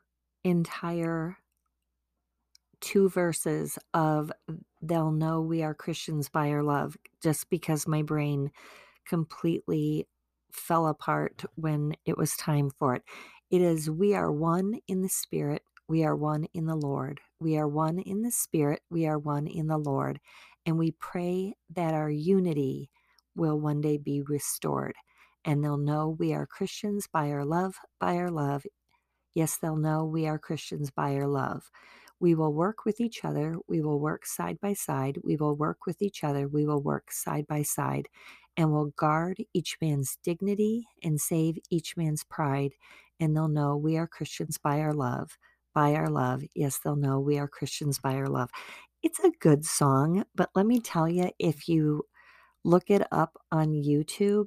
entire 0.44 1.38
two 2.82 3.08
verses 3.08 3.78
of 3.94 4.30
They'll 4.82 5.10
Know 5.10 5.40
We 5.40 5.62
Are 5.62 5.72
Christians 5.72 6.28
by 6.28 6.50
Our 6.50 6.62
Love, 6.62 6.98
just 7.22 7.48
because 7.48 7.88
my 7.88 8.02
brain 8.02 8.50
completely 9.06 10.06
fell 10.52 10.86
apart 10.86 11.44
when 11.54 11.94
it 12.04 12.18
was 12.18 12.36
time 12.36 12.70
for 12.78 12.96
it. 12.96 13.04
It 13.50 13.62
is, 13.62 13.88
We 13.88 14.14
are 14.14 14.30
one 14.30 14.78
in 14.86 15.00
the 15.00 15.08
Spirit, 15.08 15.62
we 15.88 16.04
are 16.04 16.16
one 16.16 16.44
in 16.52 16.66
the 16.66 16.76
Lord. 16.76 17.22
We 17.40 17.56
are 17.56 17.68
one 17.68 18.00
in 18.00 18.20
the 18.20 18.30
Spirit, 18.30 18.82
we 18.90 19.06
are 19.06 19.18
one 19.18 19.46
in 19.46 19.66
the 19.66 19.78
Lord. 19.78 20.20
And 20.66 20.78
we 20.78 20.90
pray 20.90 21.54
that 21.70 21.94
our 21.94 22.10
unity 22.10 22.90
will 23.34 23.58
one 23.58 23.80
day 23.80 23.96
be 23.96 24.20
restored. 24.20 24.94
And 25.44 25.62
they'll 25.62 25.76
know 25.76 26.16
we 26.18 26.32
are 26.32 26.46
Christians 26.46 27.08
by 27.12 27.30
our 27.30 27.44
love, 27.44 27.74
by 28.00 28.16
our 28.16 28.30
love. 28.30 28.64
Yes, 29.34 29.56
they'll 29.56 29.76
know 29.76 30.04
we 30.04 30.26
are 30.26 30.38
Christians 30.38 30.90
by 30.90 31.14
our 31.14 31.26
love. 31.26 31.70
We 32.20 32.34
will 32.34 32.52
work 32.52 32.84
with 32.84 33.00
each 33.00 33.24
other. 33.24 33.56
We 33.66 33.80
will 33.80 33.98
work 33.98 34.26
side 34.26 34.58
by 34.60 34.74
side. 34.74 35.18
We 35.24 35.36
will 35.36 35.56
work 35.56 35.86
with 35.86 36.00
each 36.02 36.22
other. 36.22 36.46
We 36.48 36.66
will 36.66 36.82
work 36.82 37.10
side 37.10 37.46
by 37.48 37.62
side 37.62 38.08
and 38.56 38.70
will 38.70 38.92
guard 38.96 39.42
each 39.54 39.76
man's 39.80 40.18
dignity 40.22 40.86
and 41.02 41.20
save 41.20 41.58
each 41.70 41.96
man's 41.96 42.22
pride. 42.24 42.72
And 43.18 43.34
they'll 43.34 43.48
know 43.48 43.76
we 43.76 43.96
are 43.96 44.06
Christians 44.06 44.58
by 44.58 44.80
our 44.80 44.92
love, 44.92 45.36
by 45.74 45.94
our 45.94 46.08
love. 46.08 46.42
Yes, 46.54 46.78
they'll 46.78 46.96
know 46.96 47.18
we 47.18 47.38
are 47.38 47.48
Christians 47.48 47.98
by 47.98 48.14
our 48.14 48.28
love. 48.28 48.50
It's 49.02 49.18
a 49.20 49.32
good 49.40 49.64
song, 49.64 50.24
but 50.34 50.50
let 50.54 50.66
me 50.66 50.78
tell 50.78 51.08
you, 51.08 51.30
if 51.40 51.68
you 51.68 52.04
look 52.64 52.90
it 52.90 53.02
up 53.10 53.36
on 53.50 53.70
YouTube, 53.72 54.46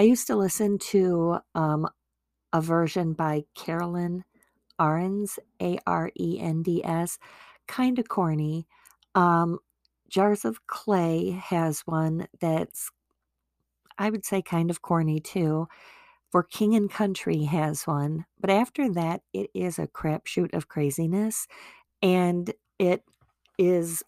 I 0.00 0.04
used 0.04 0.28
to 0.28 0.34
listen 0.34 0.78
to 0.78 1.40
um, 1.54 1.86
a 2.54 2.62
version 2.62 3.12
by 3.12 3.42
Carolyn 3.54 4.24
Arends, 4.80 5.38
A 5.60 5.78
R 5.86 6.10
E 6.18 6.38
N 6.40 6.62
D 6.62 6.82
S, 6.82 7.18
kind 7.68 7.98
of 7.98 8.08
corny. 8.08 8.66
Um, 9.14 9.58
Jars 10.08 10.46
of 10.46 10.66
Clay 10.66 11.32
has 11.32 11.80
one 11.80 12.28
that's, 12.40 12.90
I 13.98 14.08
would 14.08 14.24
say, 14.24 14.40
kind 14.40 14.70
of 14.70 14.80
corny 14.80 15.20
too. 15.20 15.68
For 16.32 16.44
King 16.44 16.74
and 16.74 16.90
Country 16.90 17.42
has 17.42 17.86
one, 17.86 18.24
but 18.40 18.48
after 18.48 18.90
that, 18.94 19.20
it 19.34 19.50
is 19.52 19.78
a 19.78 19.86
crapshoot 19.86 20.54
of 20.54 20.68
craziness, 20.68 21.46
and 22.00 22.50
it 22.78 23.04
is 23.58 24.02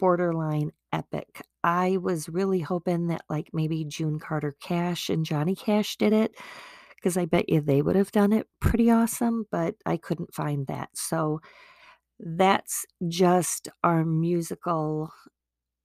borderline 0.00 0.72
epic. 0.92 1.42
I 1.66 1.96
was 1.96 2.28
really 2.28 2.60
hoping 2.60 3.08
that 3.08 3.22
like 3.28 3.50
maybe 3.52 3.84
June 3.84 4.20
Carter 4.20 4.54
Cash 4.60 5.10
and 5.10 5.26
Johnny 5.26 5.56
Cash 5.56 5.96
did 5.96 6.12
it 6.12 6.36
because 6.94 7.16
I 7.16 7.24
bet 7.24 7.48
you 7.48 7.60
they 7.60 7.82
would 7.82 7.96
have 7.96 8.12
done 8.12 8.32
it 8.32 8.46
pretty 8.60 8.88
awesome, 8.88 9.46
but 9.50 9.74
I 9.84 9.96
couldn't 9.96 10.32
find 10.32 10.68
that. 10.68 10.90
So 10.94 11.40
that's 12.20 12.86
just 13.08 13.68
our 13.82 14.04
musical 14.04 15.12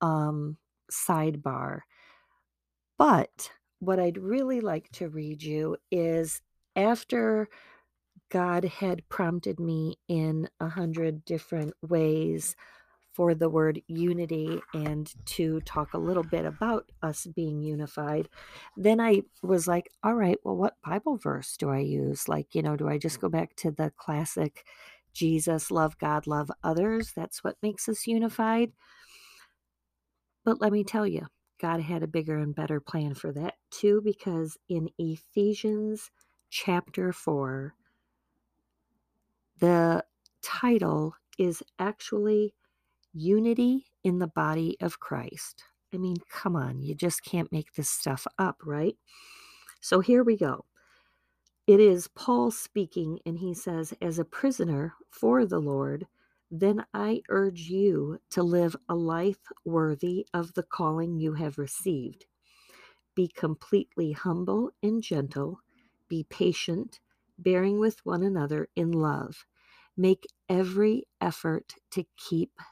um, 0.00 0.56
sidebar. 0.88 1.80
But 2.96 3.50
what 3.80 3.98
I'd 3.98 4.18
really 4.18 4.60
like 4.60 4.88
to 4.92 5.08
read 5.08 5.42
you 5.42 5.78
is 5.90 6.40
after 6.76 7.48
God 8.30 8.64
had 8.64 9.08
prompted 9.08 9.58
me 9.58 9.96
in 10.06 10.48
a 10.60 10.68
hundred 10.68 11.24
different 11.24 11.72
ways 11.82 12.54
for 13.12 13.34
the 13.34 13.48
word 13.48 13.82
unity 13.86 14.60
and 14.72 15.12
to 15.26 15.60
talk 15.60 15.92
a 15.92 15.98
little 15.98 16.22
bit 16.22 16.44
about 16.44 16.90
us 17.02 17.26
being 17.26 17.62
unified, 17.62 18.28
then 18.76 19.00
I 19.00 19.22
was 19.42 19.68
like, 19.68 19.90
all 20.02 20.14
right, 20.14 20.38
well, 20.44 20.56
what 20.56 20.76
Bible 20.84 21.18
verse 21.18 21.56
do 21.56 21.68
I 21.70 21.78
use? 21.78 22.28
Like, 22.28 22.54
you 22.54 22.62
know, 22.62 22.76
do 22.76 22.88
I 22.88 22.98
just 22.98 23.20
go 23.20 23.28
back 23.28 23.54
to 23.56 23.70
the 23.70 23.92
classic 23.96 24.64
Jesus, 25.12 25.70
love 25.70 25.98
God, 25.98 26.26
love 26.26 26.50
others? 26.64 27.12
That's 27.14 27.44
what 27.44 27.56
makes 27.62 27.88
us 27.88 28.06
unified. 28.06 28.72
But 30.44 30.60
let 30.60 30.72
me 30.72 30.82
tell 30.82 31.06
you, 31.06 31.26
God 31.60 31.80
had 31.80 32.02
a 32.02 32.08
bigger 32.08 32.38
and 32.38 32.54
better 32.54 32.80
plan 32.80 33.14
for 33.14 33.30
that 33.32 33.54
too, 33.70 34.00
because 34.02 34.56
in 34.68 34.88
Ephesians 34.98 36.10
chapter 36.50 37.12
4, 37.12 37.74
the 39.60 40.04
title 40.42 41.14
is 41.38 41.62
actually 41.78 42.54
Unity 43.14 43.86
in 44.04 44.18
the 44.18 44.28
Body 44.28 44.76
of 44.80 45.00
Christ. 45.00 45.64
I 45.94 45.98
mean, 45.98 46.16
come 46.30 46.56
on, 46.56 46.82
you 46.82 46.94
just 46.94 47.24
can't 47.24 47.52
make 47.52 47.74
this 47.74 47.90
stuff 47.90 48.26
up, 48.38 48.58
right? 48.64 48.96
So 49.80 50.00
here 50.00 50.24
we 50.24 50.36
go. 50.36 50.64
It 51.66 51.80
is 51.80 52.08
Paul 52.08 52.50
speaking, 52.50 53.20
and 53.26 53.38
he 53.38 53.54
says, 53.54 53.94
As 54.02 54.18
a 54.18 54.24
prisoner 54.26 54.94
for 55.10 55.46
the 55.46 55.60
Lord, 55.60 56.06
then 56.50 56.84
I 56.94 57.22
urge 57.30 57.62
you 57.70 58.18
to 58.30 58.42
live 58.42 58.76
a 58.88 58.96
life 58.96 59.38
worthy 59.64 60.26
of 60.34 60.54
the 60.54 60.64
calling 60.64 61.16
you 61.18 61.34
have 61.34 61.58
received. 61.58 62.26
Be 63.14 63.28
completely 63.28 64.12
humble 64.12 64.72
and 64.82 65.02
gentle, 65.02 65.60
be 66.08 66.24
patient, 66.30 67.00
bearing 67.38 67.80
with 67.80 68.04
one 68.06 68.24
another 68.24 68.68
in 68.76 68.92
love. 68.92 69.46
Make 69.96 70.26
every 70.48 71.04
effort 71.20 71.74
to 71.92 72.06
keep 72.16 72.52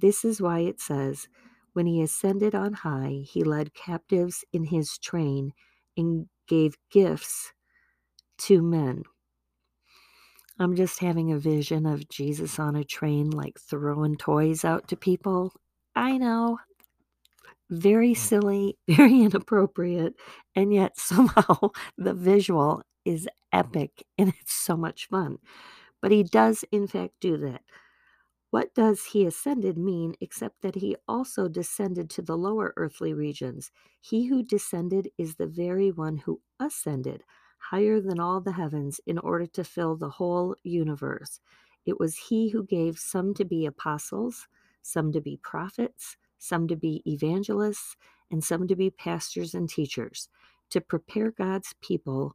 This 0.00 0.24
is 0.24 0.40
why 0.40 0.60
it 0.60 0.80
says, 0.80 1.28
When 1.74 1.86
he 1.86 2.02
ascended 2.02 2.54
on 2.54 2.72
high, 2.72 3.22
he 3.24 3.44
led 3.44 3.74
captives 3.74 4.44
in 4.52 4.64
his 4.64 4.98
train 4.98 5.52
and 5.96 6.26
gave 6.48 6.76
gifts 6.90 7.52
to 8.38 8.62
men. 8.62 9.02
I'm 10.58 10.76
just 10.76 11.00
having 11.00 11.32
a 11.32 11.38
vision 11.38 11.86
of 11.86 12.08
Jesus 12.08 12.58
on 12.58 12.76
a 12.76 12.84
train, 12.84 13.30
like 13.30 13.58
throwing 13.58 14.16
toys 14.16 14.64
out 14.64 14.88
to 14.88 14.96
people. 14.96 15.52
I 15.94 16.18
know, 16.18 16.58
very 17.70 18.12
mm. 18.12 18.16
silly, 18.16 18.78
very 18.88 19.22
inappropriate, 19.22 20.14
and 20.54 20.72
yet 20.72 20.92
somehow 20.98 21.70
the 21.96 22.14
visual 22.14 22.82
is 23.04 23.28
epic 23.52 24.04
and 24.18 24.28
it's 24.40 24.52
so 24.52 24.76
much 24.76 25.08
fun. 25.08 25.38
But 26.02 26.12
he 26.12 26.22
does, 26.22 26.64
in 26.72 26.86
fact, 26.86 27.14
do 27.20 27.36
that. 27.38 27.62
What 28.50 28.74
does 28.74 29.04
he 29.06 29.26
ascended 29.26 29.78
mean 29.78 30.16
except 30.20 30.62
that 30.62 30.76
he 30.76 30.96
also 31.06 31.48
descended 31.48 32.10
to 32.10 32.22
the 32.22 32.36
lower 32.36 32.72
earthly 32.76 33.12
regions? 33.12 33.70
He 34.00 34.26
who 34.26 34.42
descended 34.42 35.10
is 35.16 35.36
the 35.36 35.46
very 35.46 35.92
one 35.92 36.16
who 36.18 36.40
ascended 36.58 37.22
higher 37.58 38.00
than 38.00 38.18
all 38.18 38.40
the 38.40 38.52
heavens 38.52 39.00
in 39.06 39.18
order 39.18 39.46
to 39.46 39.62
fill 39.62 39.96
the 39.96 40.10
whole 40.10 40.56
universe. 40.64 41.40
It 41.86 42.00
was 42.00 42.16
he 42.16 42.48
who 42.48 42.64
gave 42.64 42.98
some 42.98 43.34
to 43.34 43.44
be 43.44 43.66
apostles, 43.66 44.48
some 44.82 45.12
to 45.12 45.20
be 45.20 45.36
prophets, 45.36 46.16
some 46.38 46.66
to 46.68 46.76
be 46.76 47.02
evangelists, 47.06 47.96
and 48.30 48.42
some 48.42 48.66
to 48.66 48.74
be 48.74 48.90
pastors 48.90 49.54
and 49.54 49.68
teachers, 49.68 50.28
to 50.70 50.80
prepare 50.80 51.30
God's 51.30 51.74
people 51.80 52.34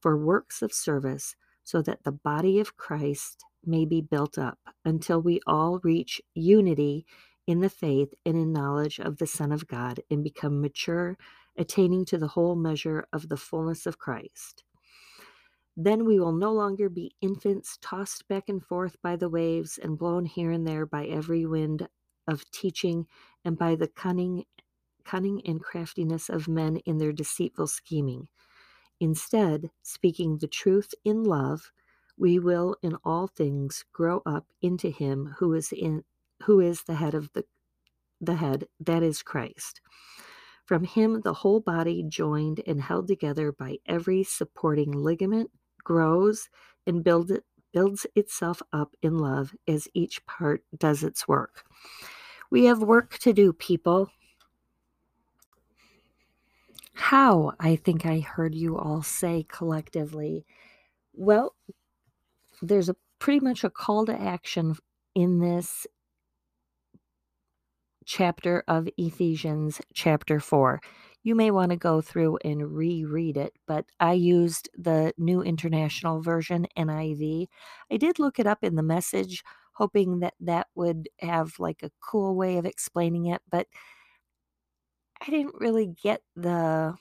for 0.00 0.18
works 0.18 0.60
of 0.60 0.72
service 0.74 1.36
so 1.62 1.80
that 1.82 2.04
the 2.04 2.12
body 2.12 2.60
of 2.60 2.76
Christ 2.76 3.44
may 3.66 3.84
be 3.84 4.00
built 4.00 4.38
up 4.38 4.58
until 4.84 5.20
we 5.20 5.40
all 5.46 5.80
reach 5.82 6.20
unity 6.34 7.06
in 7.46 7.60
the 7.60 7.70
faith 7.70 8.14
and 8.24 8.36
in 8.36 8.52
knowledge 8.52 8.98
of 9.00 9.18
the 9.18 9.26
Son 9.26 9.52
of 9.52 9.68
God 9.68 10.00
and 10.10 10.24
become 10.24 10.60
mature, 10.60 11.16
attaining 11.56 12.04
to 12.06 12.18
the 12.18 12.28
whole 12.28 12.56
measure 12.56 13.06
of 13.12 13.28
the 13.28 13.36
fullness 13.36 13.86
of 13.86 13.98
Christ. 13.98 14.64
Then 15.76 16.04
we 16.04 16.20
will 16.20 16.32
no 16.32 16.52
longer 16.52 16.88
be 16.88 17.14
infants 17.20 17.78
tossed 17.80 18.28
back 18.28 18.48
and 18.48 18.64
forth 18.64 18.96
by 19.02 19.16
the 19.16 19.28
waves 19.28 19.78
and 19.82 19.98
blown 19.98 20.24
here 20.24 20.50
and 20.52 20.66
there 20.66 20.86
by 20.86 21.06
every 21.06 21.46
wind 21.46 21.88
of 22.28 22.48
teaching 22.52 23.06
and 23.44 23.58
by 23.58 23.74
the 23.74 23.88
cunning 23.88 24.44
cunning 25.04 25.42
and 25.46 25.62
craftiness 25.62 26.30
of 26.30 26.48
men 26.48 26.78
in 26.86 26.98
their 26.98 27.12
deceitful 27.12 27.66
scheming. 27.66 28.28
Instead, 29.00 29.70
speaking 29.82 30.38
the 30.38 30.48
truth 30.48 30.94
in 31.04 31.24
love, 31.24 31.72
we 32.16 32.38
will 32.38 32.76
in 32.82 32.96
all 33.04 33.26
things 33.26 33.84
grow 33.92 34.22
up 34.24 34.46
into 34.62 34.88
him 34.90 35.34
who 35.38 35.52
is 35.52 35.72
in 35.72 36.04
who 36.44 36.60
is 36.60 36.82
the 36.82 36.94
head 36.94 37.14
of 37.14 37.32
the 37.32 37.44
the 38.20 38.36
head 38.36 38.66
that 38.80 39.02
is 39.02 39.22
Christ. 39.22 39.80
From 40.64 40.84
him 40.84 41.20
the 41.22 41.34
whole 41.34 41.60
body 41.60 42.04
joined 42.08 42.62
and 42.66 42.80
held 42.80 43.08
together 43.08 43.52
by 43.52 43.78
every 43.86 44.22
supporting 44.22 44.92
ligament 44.92 45.50
grows 45.82 46.48
and 46.86 47.04
build 47.04 47.32
builds 47.72 48.06
itself 48.14 48.62
up 48.72 48.94
in 49.02 49.18
love 49.18 49.54
as 49.66 49.88
each 49.94 50.24
part 50.26 50.62
does 50.78 51.02
its 51.02 51.26
work. 51.26 51.64
We 52.50 52.64
have 52.66 52.80
work 52.80 53.18
to 53.18 53.32
do, 53.32 53.52
people. 53.52 54.10
How, 56.94 57.54
I 57.58 57.74
think 57.74 58.06
I 58.06 58.20
heard 58.20 58.54
you 58.54 58.78
all 58.78 59.02
say 59.02 59.44
collectively. 59.48 60.46
Well, 61.12 61.56
there's 62.64 62.88
a 62.88 62.96
pretty 63.18 63.40
much 63.40 63.64
a 63.64 63.70
call 63.70 64.06
to 64.06 64.20
action 64.20 64.76
in 65.14 65.38
this 65.40 65.86
chapter 68.04 68.64
of 68.68 68.88
Ephesians, 68.96 69.80
chapter 69.94 70.40
4. 70.40 70.80
You 71.22 71.34
may 71.34 71.50
want 71.50 71.70
to 71.70 71.76
go 71.76 72.00
through 72.02 72.38
and 72.44 72.76
reread 72.76 73.36
it, 73.36 73.54
but 73.66 73.86
I 73.98 74.12
used 74.12 74.68
the 74.76 75.14
New 75.16 75.42
International 75.42 76.20
Version, 76.20 76.66
NIV. 76.76 77.46
I 77.90 77.96
did 77.96 78.18
look 78.18 78.38
it 78.38 78.46
up 78.46 78.62
in 78.62 78.74
the 78.74 78.82
message, 78.82 79.42
hoping 79.72 80.20
that 80.20 80.34
that 80.40 80.66
would 80.74 81.08
have 81.20 81.54
like 81.58 81.82
a 81.82 81.90
cool 82.00 82.36
way 82.36 82.58
of 82.58 82.66
explaining 82.66 83.26
it, 83.26 83.40
but 83.50 83.66
I 85.20 85.30
didn't 85.30 85.54
really 85.58 85.86
get 86.02 86.20
the 86.36 86.94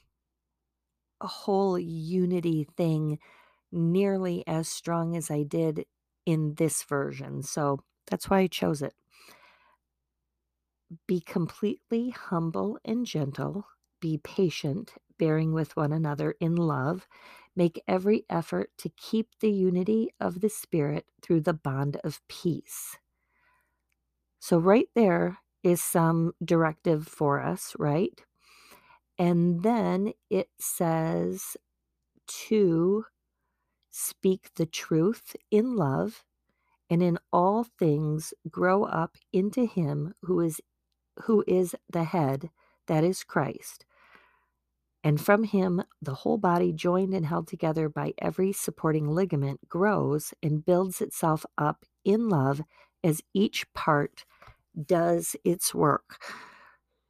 whole 1.21 1.77
unity 1.79 2.67
thing 2.77 3.19
nearly 3.73 4.45
as 4.47 4.69
strong 4.69 5.17
as 5.17 5.31
I 5.31 5.43
did 5.43 5.85
in 6.25 6.55
this 6.55 6.83
version. 6.83 7.43
So 7.43 7.79
that's 8.09 8.29
why 8.29 8.39
I 8.41 8.47
chose 8.47 8.81
it. 8.83 8.93
Be 11.07 11.19
completely 11.19 12.11
humble 12.11 12.79
and 12.85 13.05
gentle. 13.05 13.67
Be 13.99 14.19
patient, 14.19 14.93
bearing 15.17 15.53
with 15.53 15.75
one 15.75 15.91
another 15.91 16.35
in 16.39 16.55
love. 16.55 17.07
Make 17.55 17.81
every 17.87 18.25
effort 18.29 18.71
to 18.79 18.89
keep 18.89 19.29
the 19.39 19.51
unity 19.51 20.09
of 20.19 20.41
the 20.41 20.49
Spirit 20.49 21.05
through 21.21 21.41
the 21.41 21.53
bond 21.53 21.99
of 22.03 22.21
peace. 22.27 22.97
So, 24.39 24.57
right 24.57 24.89
there 24.95 25.39
is 25.63 25.81
some 25.81 26.33
directive 26.43 27.07
for 27.07 27.41
us, 27.41 27.75
right? 27.79 28.21
And 29.19 29.63
then 29.63 30.13
it 30.29 30.49
says 30.59 31.57
to 32.27 33.05
speak 33.93 34.49
the 34.55 34.65
truth 34.65 35.35
in 35.51 35.75
love 35.75 36.23
and 36.89 37.03
in 37.03 37.19
all 37.31 37.63
things 37.63 38.33
grow 38.49 38.83
up 38.85 39.17
into 39.31 39.65
him 39.65 40.13
who 40.23 40.39
is 40.39 40.59
who 41.25 41.43
is 41.47 41.75
the 41.89 42.03
head 42.03 42.49
that 42.87 43.03
is 43.03 43.23
Christ. 43.23 43.85
And 45.03 45.21
from 45.21 45.43
him 45.43 45.83
the 46.01 46.15
whole 46.15 46.39
body 46.39 46.73
joined 46.73 47.13
and 47.13 47.25
held 47.25 47.47
together 47.47 47.87
by 47.87 48.13
every 48.19 48.51
supporting 48.51 49.07
ligament 49.07 49.69
grows 49.69 50.33
and 50.41 50.65
builds 50.65 51.01
itself 51.01 51.45
up 51.57 51.85
in 52.03 52.29
love 52.29 52.61
as 53.03 53.21
each 53.33 53.71
part 53.73 54.25
does 54.87 55.35
its 55.43 55.75
work. 55.75 56.19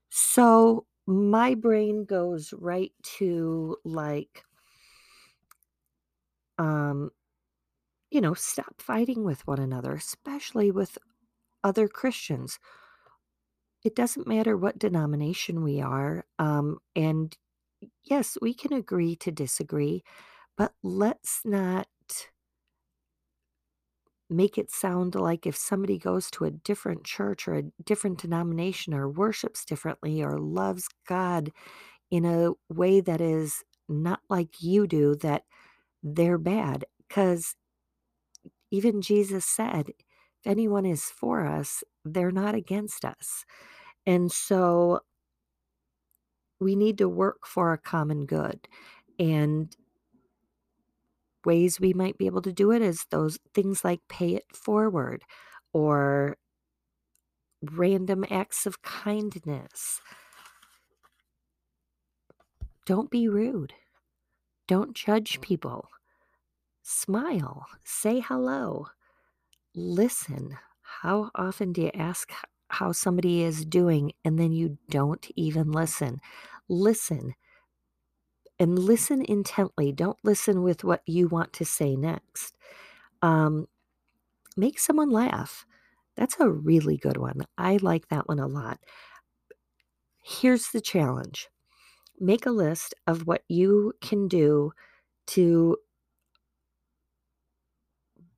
So 0.09 0.85
my 1.07 1.55
brain 1.55 2.05
goes 2.05 2.53
right 2.53 2.91
to 3.17 3.77
like 3.83 4.43
um 6.57 7.09
you 8.13 8.21
know 8.21 8.35
stop 8.35 8.75
fighting 8.79 9.23
with 9.23 9.45
one 9.47 9.59
another 9.59 9.93
especially 9.93 10.71
with 10.71 10.97
other 11.63 11.87
christians 11.87 12.59
it 13.83 13.95
doesn't 13.95 14.27
matter 14.27 14.55
what 14.55 14.79
denomination 14.79 15.63
we 15.63 15.81
are 15.81 16.25
um 16.39 16.77
and 16.95 17.37
yes 18.03 18.37
we 18.41 18.53
can 18.53 18.73
agree 18.73 19.15
to 19.15 19.31
disagree 19.31 20.03
but 20.57 20.73
let's 20.83 21.41
not 21.43 21.87
make 24.29 24.57
it 24.57 24.71
sound 24.71 25.15
like 25.15 25.45
if 25.45 25.55
somebody 25.55 25.97
goes 25.97 26.31
to 26.31 26.45
a 26.45 26.51
different 26.51 27.03
church 27.03 27.47
or 27.47 27.55
a 27.55 27.63
different 27.83 28.19
denomination 28.19 28.93
or 28.93 29.09
worships 29.09 29.65
differently 29.65 30.23
or 30.23 30.39
loves 30.39 30.87
God 31.07 31.51
in 32.11 32.25
a 32.25 32.51
way 32.69 33.01
that 33.01 33.21
is 33.21 33.63
not 33.89 34.21
like 34.29 34.61
you 34.61 34.87
do, 34.87 35.15
that 35.17 35.43
they're 36.03 36.37
bad. 36.37 36.85
Because 37.07 37.55
even 38.73 39.03
Jesus 39.03 39.45
said, 39.45 39.89
if 39.89 40.47
anyone 40.47 40.83
is 40.83 41.03
for 41.03 41.45
us, 41.45 41.83
they're 42.03 42.31
not 42.31 42.55
against 42.55 43.05
us. 43.05 43.45
And 44.07 44.31
so 44.31 45.01
we 46.59 46.75
need 46.75 46.97
to 46.97 47.07
work 47.07 47.45
for 47.45 47.71
a 47.71 47.77
common 47.77 48.25
good. 48.25 48.67
And 49.19 49.77
ways 51.45 51.79
we 51.79 51.93
might 51.93 52.17
be 52.17 52.25
able 52.25 52.41
to 52.41 52.51
do 52.51 52.71
it 52.71 52.81
is 52.81 53.05
those 53.11 53.37
things 53.53 53.83
like 53.83 54.01
pay 54.09 54.33
it 54.33 54.45
forward 54.55 55.21
or 55.71 56.37
random 57.61 58.25
acts 58.31 58.65
of 58.65 58.81
kindness. 58.81 60.01
Don't 62.87 63.11
be 63.11 63.27
rude. 63.27 63.73
Don't 64.67 64.95
judge 64.95 65.41
people. 65.41 65.89
Smile. 66.83 67.65
Say 67.83 68.19
hello. 68.19 68.87
Listen. 69.73 70.57
How 70.81 71.31
often 71.35 71.73
do 71.73 71.81
you 71.81 71.91
ask 71.93 72.31
how 72.67 72.91
somebody 72.91 73.41
is 73.41 73.65
doing 73.65 74.11
and 74.23 74.37
then 74.37 74.51
you 74.51 74.77
don't 74.89 75.25
even 75.35 75.71
listen? 75.71 76.19
Listen 76.69 77.33
and 78.59 78.77
listen 78.77 79.23
intently. 79.27 79.91
Don't 79.91 80.17
listen 80.23 80.61
with 80.61 80.83
what 80.83 81.01
you 81.05 81.27
want 81.27 81.53
to 81.53 81.65
say 81.65 81.95
next. 81.95 82.55
Um, 83.21 83.67
make 84.55 84.79
someone 84.79 85.09
laugh. 85.09 85.65
That's 86.15 86.35
a 86.39 86.49
really 86.49 86.97
good 86.97 87.17
one. 87.17 87.41
I 87.57 87.77
like 87.77 88.09
that 88.09 88.27
one 88.27 88.39
a 88.39 88.47
lot. 88.47 88.79
Here's 90.21 90.69
the 90.69 90.81
challenge 90.81 91.49
make 92.19 92.45
a 92.45 92.51
list 92.51 92.93
of 93.07 93.25
what 93.27 93.41
you 93.49 93.93
can 94.01 94.27
do 94.27 94.71
to 95.27 95.77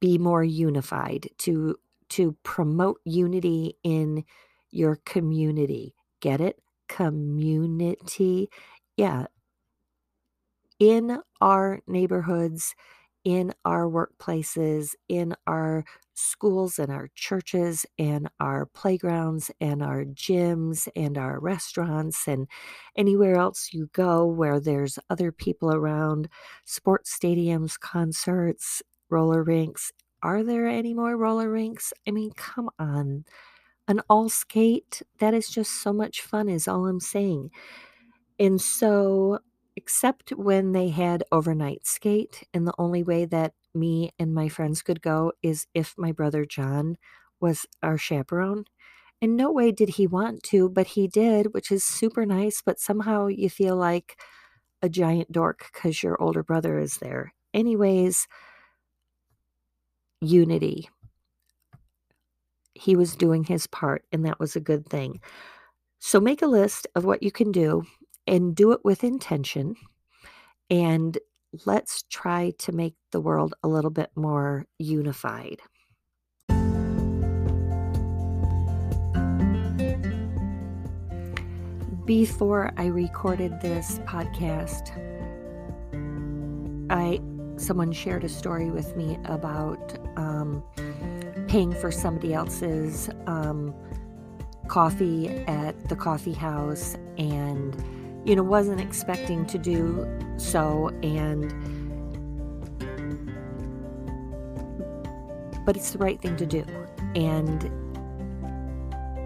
be 0.06 0.20
more 0.20 0.44
unified, 0.44 1.28
to 1.40 1.76
to 2.10 2.38
promote 2.44 3.02
unity 3.06 3.76
in 3.82 4.24
your 4.70 4.98
community. 4.98 5.96
Get 6.20 6.42
it? 6.42 6.62
Community. 6.88 8.52
Yeah, 8.98 9.26
in 10.80 11.20
our 11.42 11.80
neighborhoods, 11.88 12.76
in 13.24 13.52
our 13.66 13.86
workplaces, 13.86 14.92
in 15.10 15.34
our 15.48 15.84
schools 16.14 16.78
and 16.78 16.92
our 16.92 17.10
churches 17.16 17.84
and 17.98 18.30
our 18.40 18.68
playgrounds 18.68 19.50
and 19.60 19.82
our 19.82 20.06
gyms 20.06 20.88
and 20.96 21.18
our 21.18 21.40
restaurants 21.40 22.28
and 22.28 22.48
anywhere 22.96 23.36
else 23.36 23.70
you 23.74 23.90
go 23.92 24.24
where 24.24 24.60
there's 24.60 25.00
other 25.10 25.32
people 25.32 25.74
around, 25.74 26.30
sports 26.64 27.18
stadiums, 27.18 27.78
concerts, 27.80 28.84
roller 29.10 29.44
rinks, 29.44 29.92
are 30.22 30.44
there 30.44 30.68
any 30.68 30.94
more 30.94 31.18
roller 31.18 31.50
rinks? 31.50 31.94
I 32.08 32.12
mean, 32.12 32.32
come 32.32 32.70
on. 32.80 33.26
An 33.88 34.02
all 34.10 34.30
skate, 34.30 35.02
that 35.20 35.34
is 35.34 35.50
just 35.50 35.82
so 35.84 35.94
much 35.94 36.22
fun, 36.22 36.50
is 36.50 36.68
all 36.68 36.88
I'm 36.88 37.00
saying. 37.00 37.52
And 38.40 38.60
so, 38.62 39.40
except 39.76 40.32
when 40.32 40.72
they 40.72 40.90
had 40.90 41.24
overnight 41.32 41.86
skate, 41.86 42.44
and 42.54 42.68
the 42.68 42.74
only 42.78 43.04
way 43.04 43.26
that 43.26 43.54
me 43.74 44.12
and 44.20 44.34
my 44.34 44.50
friends 44.50 44.82
could 44.82 45.02
go 45.02 45.34
is 45.44 45.68
if 45.74 45.96
my 45.98 46.12
brother 46.12 46.46
John 46.46 46.98
was 47.40 47.66
our 47.84 47.98
chaperone. 47.98 48.66
In 49.22 49.36
no 49.36 49.52
way 49.52 49.72
did 49.72 49.90
he 49.90 50.08
want 50.08 50.44
to, 50.44 50.70
but 50.70 50.88
he 50.88 51.08
did, 51.08 51.54
which 51.54 51.72
is 51.72 51.84
super 51.84 52.26
nice. 52.26 52.62
But 52.66 52.80
somehow 52.80 53.28
you 53.28 53.50
feel 53.50 53.76
like 53.76 54.20
a 54.82 54.90
giant 54.90 55.32
dork 55.32 55.70
because 55.74 56.04
your 56.04 56.22
older 56.22 56.44
brother 56.44 56.80
is 56.80 56.98
there. 56.98 57.34
Anyways, 57.54 58.28
unity. 60.26 60.90
He 62.74 62.96
was 62.96 63.16
doing 63.16 63.44
his 63.44 63.68
part, 63.68 64.04
and 64.12 64.26
that 64.26 64.40
was 64.40 64.56
a 64.56 64.60
good 64.62 64.88
thing. 64.88 65.22
So 66.00 66.20
make 66.20 66.42
a 66.42 66.48
list 66.48 66.88
of 66.96 67.06
what 67.06 67.24
you 67.24 67.32
can 67.32 67.52
do 67.52 67.84
and 68.28 68.56
do 68.56 68.72
it 68.72 68.82
with 68.84 69.04
intention. 69.04 69.76
And 70.70 71.18
let's 71.66 72.04
try 72.10 72.52
to 72.60 72.72
make 72.72 72.96
the 73.12 73.22
world 73.22 73.54
a 73.64 73.68
little 73.68 73.92
bit 73.92 74.12
more 74.16 74.66
unified. 74.78 75.62
Before 82.06 82.72
I 82.78 82.86
recorded 82.86 83.62
this 83.62 84.00
podcast, 84.06 84.92
I 86.92 87.20
someone 87.58 87.92
shared 87.92 88.24
a 88.24 88.30
story 88.30 88.70
with 88.70 88.96
me 88.96 89.18
about 89.26 89.98
um, 90.18 90.64
paying 91.48 91.74
for 91.74 91.92
somebody 91.92 92.34
else's 92.34 93.10
um, 93.28 93.74
coffee 94.68 95.30
at 95.48 95.90
the 95.90 95.96
coffee 95.96 96.34
house 96.34 96.96
and 97.18 97.84
you 98.26 98.36
know 98.36 98.44
wasn't 98.44 98.82
expecting 98.82 99.46
to 99.46 99.58
do 99.58 100.08
so 100.38 100.90
and 101.04 101.54
but 105.66 105.76
it's 105.76 105.92
the 105.92 105.98
right 105.98 106.22
thing 106.22 106.38
to 106.38 106.46
do. 106.46 106.64
And 107.16 107.62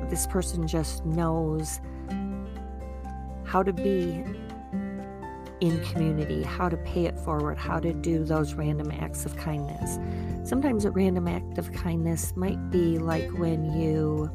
this 0.10 0.26
person 0.26 0.68
just 0.68 1.06
knows 1.06 1.82
how 3.44 3.62
to 3.62 3.74
be 3.74 4.24
in 5.62 5.84
community, 5.86 6.44
how 6.44 6.70
to 6.70 6.78
pay 6.78 7.06
it 7.06 7.20
forward, 7.20 7.58
how 7.58 7.80
to 7.80 7.94
do 7.94 8.24
those 8.24 8.54
random 8.54 8.92
acts 8.92 9.26
of 9.26 9.36
kindness. 9.36 10.00
Sometimes 10.48 10.86
a 10.86 10.92
random 10.92 11.28
act 11.28 11.58
of 11.58 11.72
kindness 11.72 12.36
might 12.36 12.70
be 12.70 12.98
like 12.98 13.30
when 13.38 13.66
you 13.80 14.32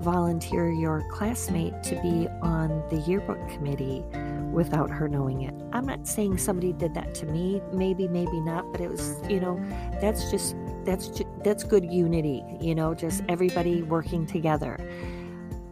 volunteer 0.00 0.70
your 0.70 1.04
classmate 1.10 1.82
to 1.82 2.00
be 2.02 2.28
on 2.40 2.82
the 2.88 2.96
yearbook 3.06 3.48
committee 3.48 4.04
without 4.52 4.90
her 4.90 5.08
knowing 5.08 5.42
it. 5.42 5.54
I'm 5.72 5.86
not 5.86 6.06
saying 6.06 6.38
somebody 6.38 6.72
did 6.72 6.94
that 6.94 7.14
to 7.16 7.26
me, 7.26 7.60
maybe 7.72 8.08
maybe 8.08 8.40
not, 8.40 8.70
but 8.72 8.80
it 8.80 8.88
was, 8.90 9.20
you 9.28 9.40
know, 9.40 9.60
that's 10.00 10.30
just 10.30 10.56
that's 10.84 11.22
that's 11.44 11.64
good 11.64 11.84
unity, 11.84 12.42
you 12.60 12.74
know, 12.74 12.94
just 12.94 13.22
everybody 13.28 13.82
working 13.82 14.26
together. 14.26 14.78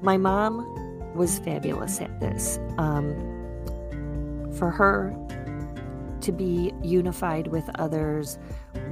My 0.02 0.16
mom 0.16 1.14
was 1.14 1.38
fabulous 1.38 2.00
at 2.00 2.20
this. 2.20 2.58
Um, 2.78 3.35
for 4.58 4.70
her 4.70 5.14
to 6.20 6.32
be 6.32 6.72
unified 6.82 7.48
with 7.48 7.68
others 7.76 8.38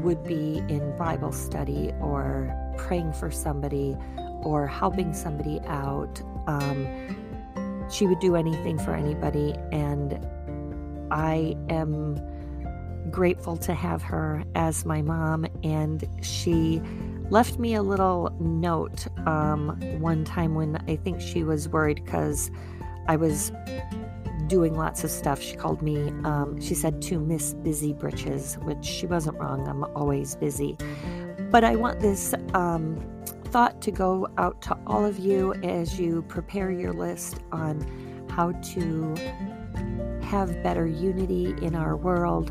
would 0.03 0.23
be 0.25 0.59
in 0.69 0.97
Bible 0.97 1.33
study 1.33 1.93
or 2.01 2.55
praying 2.77 3.13
for 3.13 3.31
somebody 3.31 3.97
or 4.43 4.67
helping 4.67 5.13
somebody 5.13 5.61
out. 5.67 6.23
Um, 6.47 7.89
she 7.91 8.07
would 8.07 8.21
do 8.21 8.37
anything 8.37 8.79
for 8.79 8.95
anybody, 8.95 9.55
and 9.73 10.25
I 11.11 11.57
am 11.69 12.21
grateful 13.11 13.57
to 13.59 13.75
have 13.75 14.03
her 14.03 14.45
as 14.55 14.85
my 14.85 15.03
mom. 15.03 15.47
And 15.63 16.07
she 16.23 16.81
left 17.31 17.59
me 17.59 17.75
a 17.75 17.83
little 17.83 18.35
note 18.41 19.07
um, 19.27 19.79
one 20.01 20.25
time 20.25 20.55
when 20.55 20.77
I 20.89 20.97
think 20.97 21.21
she 21.21 21.45
was 21.45 21.69
worried 21.69 22.05
because 22.05 22.51
I 23.07 23.17
was 23.17 23.53
doing 24.47 24.77
lots 24.77 25.05
of 25.05 25.11
stuff. 25.11 25.41
She 25.41 25.57
called 25.57 25.83
me, 25.83 26.09
um, 26.25 26.61
she 26.61 26.75
said 26.75 27.03
to 27.03 27.19
Miss 27.19 27.55
Busy 27.55 27.93
Britches, 27.93 28.57
which 28.63 28.85
she 28.85 29.07
wasn't 29.07 29.39
wrong. 29.39 29.67
I'm 29.69 29.85
always 29.97 30.37
busy. 30.37 30.77
But 31.51 31.65
I 31.65 31.77
want 31.77 32.01
this 32.01 32.35
um, 32.55 33.01
thought 33.47 33.81
to 33.83 33.91
go 33.91 34.29
out 34.39 34.61
to 34.63 34.77
all 34.87 35.05
of 35.05 35.19
you 35.19 35.55
as 35.63 36.01
you 36.01 36.23
prepare 36.23 36.71
your 36.71 36.93
list 36.93 37.41
on 37.53 37.81
how 38.29 38.53
to 38.53 39.15
have 40.23 40.63
better 40.63 40.87
unity 40.87 41.55
in 41.63 41.75
our 41.75 41.97
world. 41.97 42.51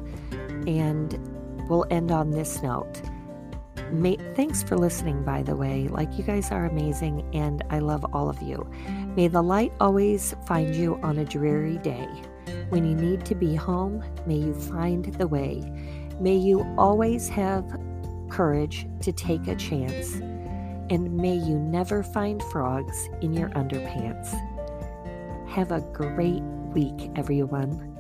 And 0.67 1.19
we'll 1.69 1.86
end 1.89 2.12
on 2.12 2.32
this 2.32 2.62
note. 2.62 3.01
Thanks 4.36 4.63
for 4.63 4.75
listening, 4.77 5.23
by 5.23 5.43
the 5.43 5.56
way. 5.56 5.88
Like, 5.88 6.17
you 6.17 6.23
guys 6.23 6.51
are 6.51 6.65
amazing, 6.65 7.29
and 7.36 7.63
I 7.69 7.79
love 7.79 8.06
all 8.13 8.29
of 8.29 8.41
you. 8.41 8.67
May 9.15 9.28
the 9.28 9.43
light 9.43 9.71
always 9.80 10.36
find 10.47 10.76
you 10.76 10.99
on 11.04 11.19
a 11.19 11.26
dreary 11.26 11.78
day. 11.78 12.08
When 12.69 12.84
you 12.84 12.95
need 12.95 13.26
to 13.26 13.36
be 13.36 13.54
home, 13.54 14.04
may 14.26 14.38
you 14.38 14.56
find 14.56 15.06
the 15.06 15.28
way. 15.28 15.62
May 16.19 16.36
you 16.36 16.65
always 16.80 17.30
have 17.30 17.80
courage 18.30 18.88
to 19.02 19.12
take 19.12 19.47
a 19.47 19.56
chance. 19.56 20.15
And 20.89 21.15
may 21.15 21.36
you 21.36 21.60
never 21.60 22.02
find 22.02 22.41
frogs 22.43 23.08
in 23.21 23.34
your 23.34 23.49
underpants. 23.49 24.32
Have 25.47 25.71
a 25.71 25.82
great 25.93 26.41
week, 26.73 27.12
everyone. 27.15 27.91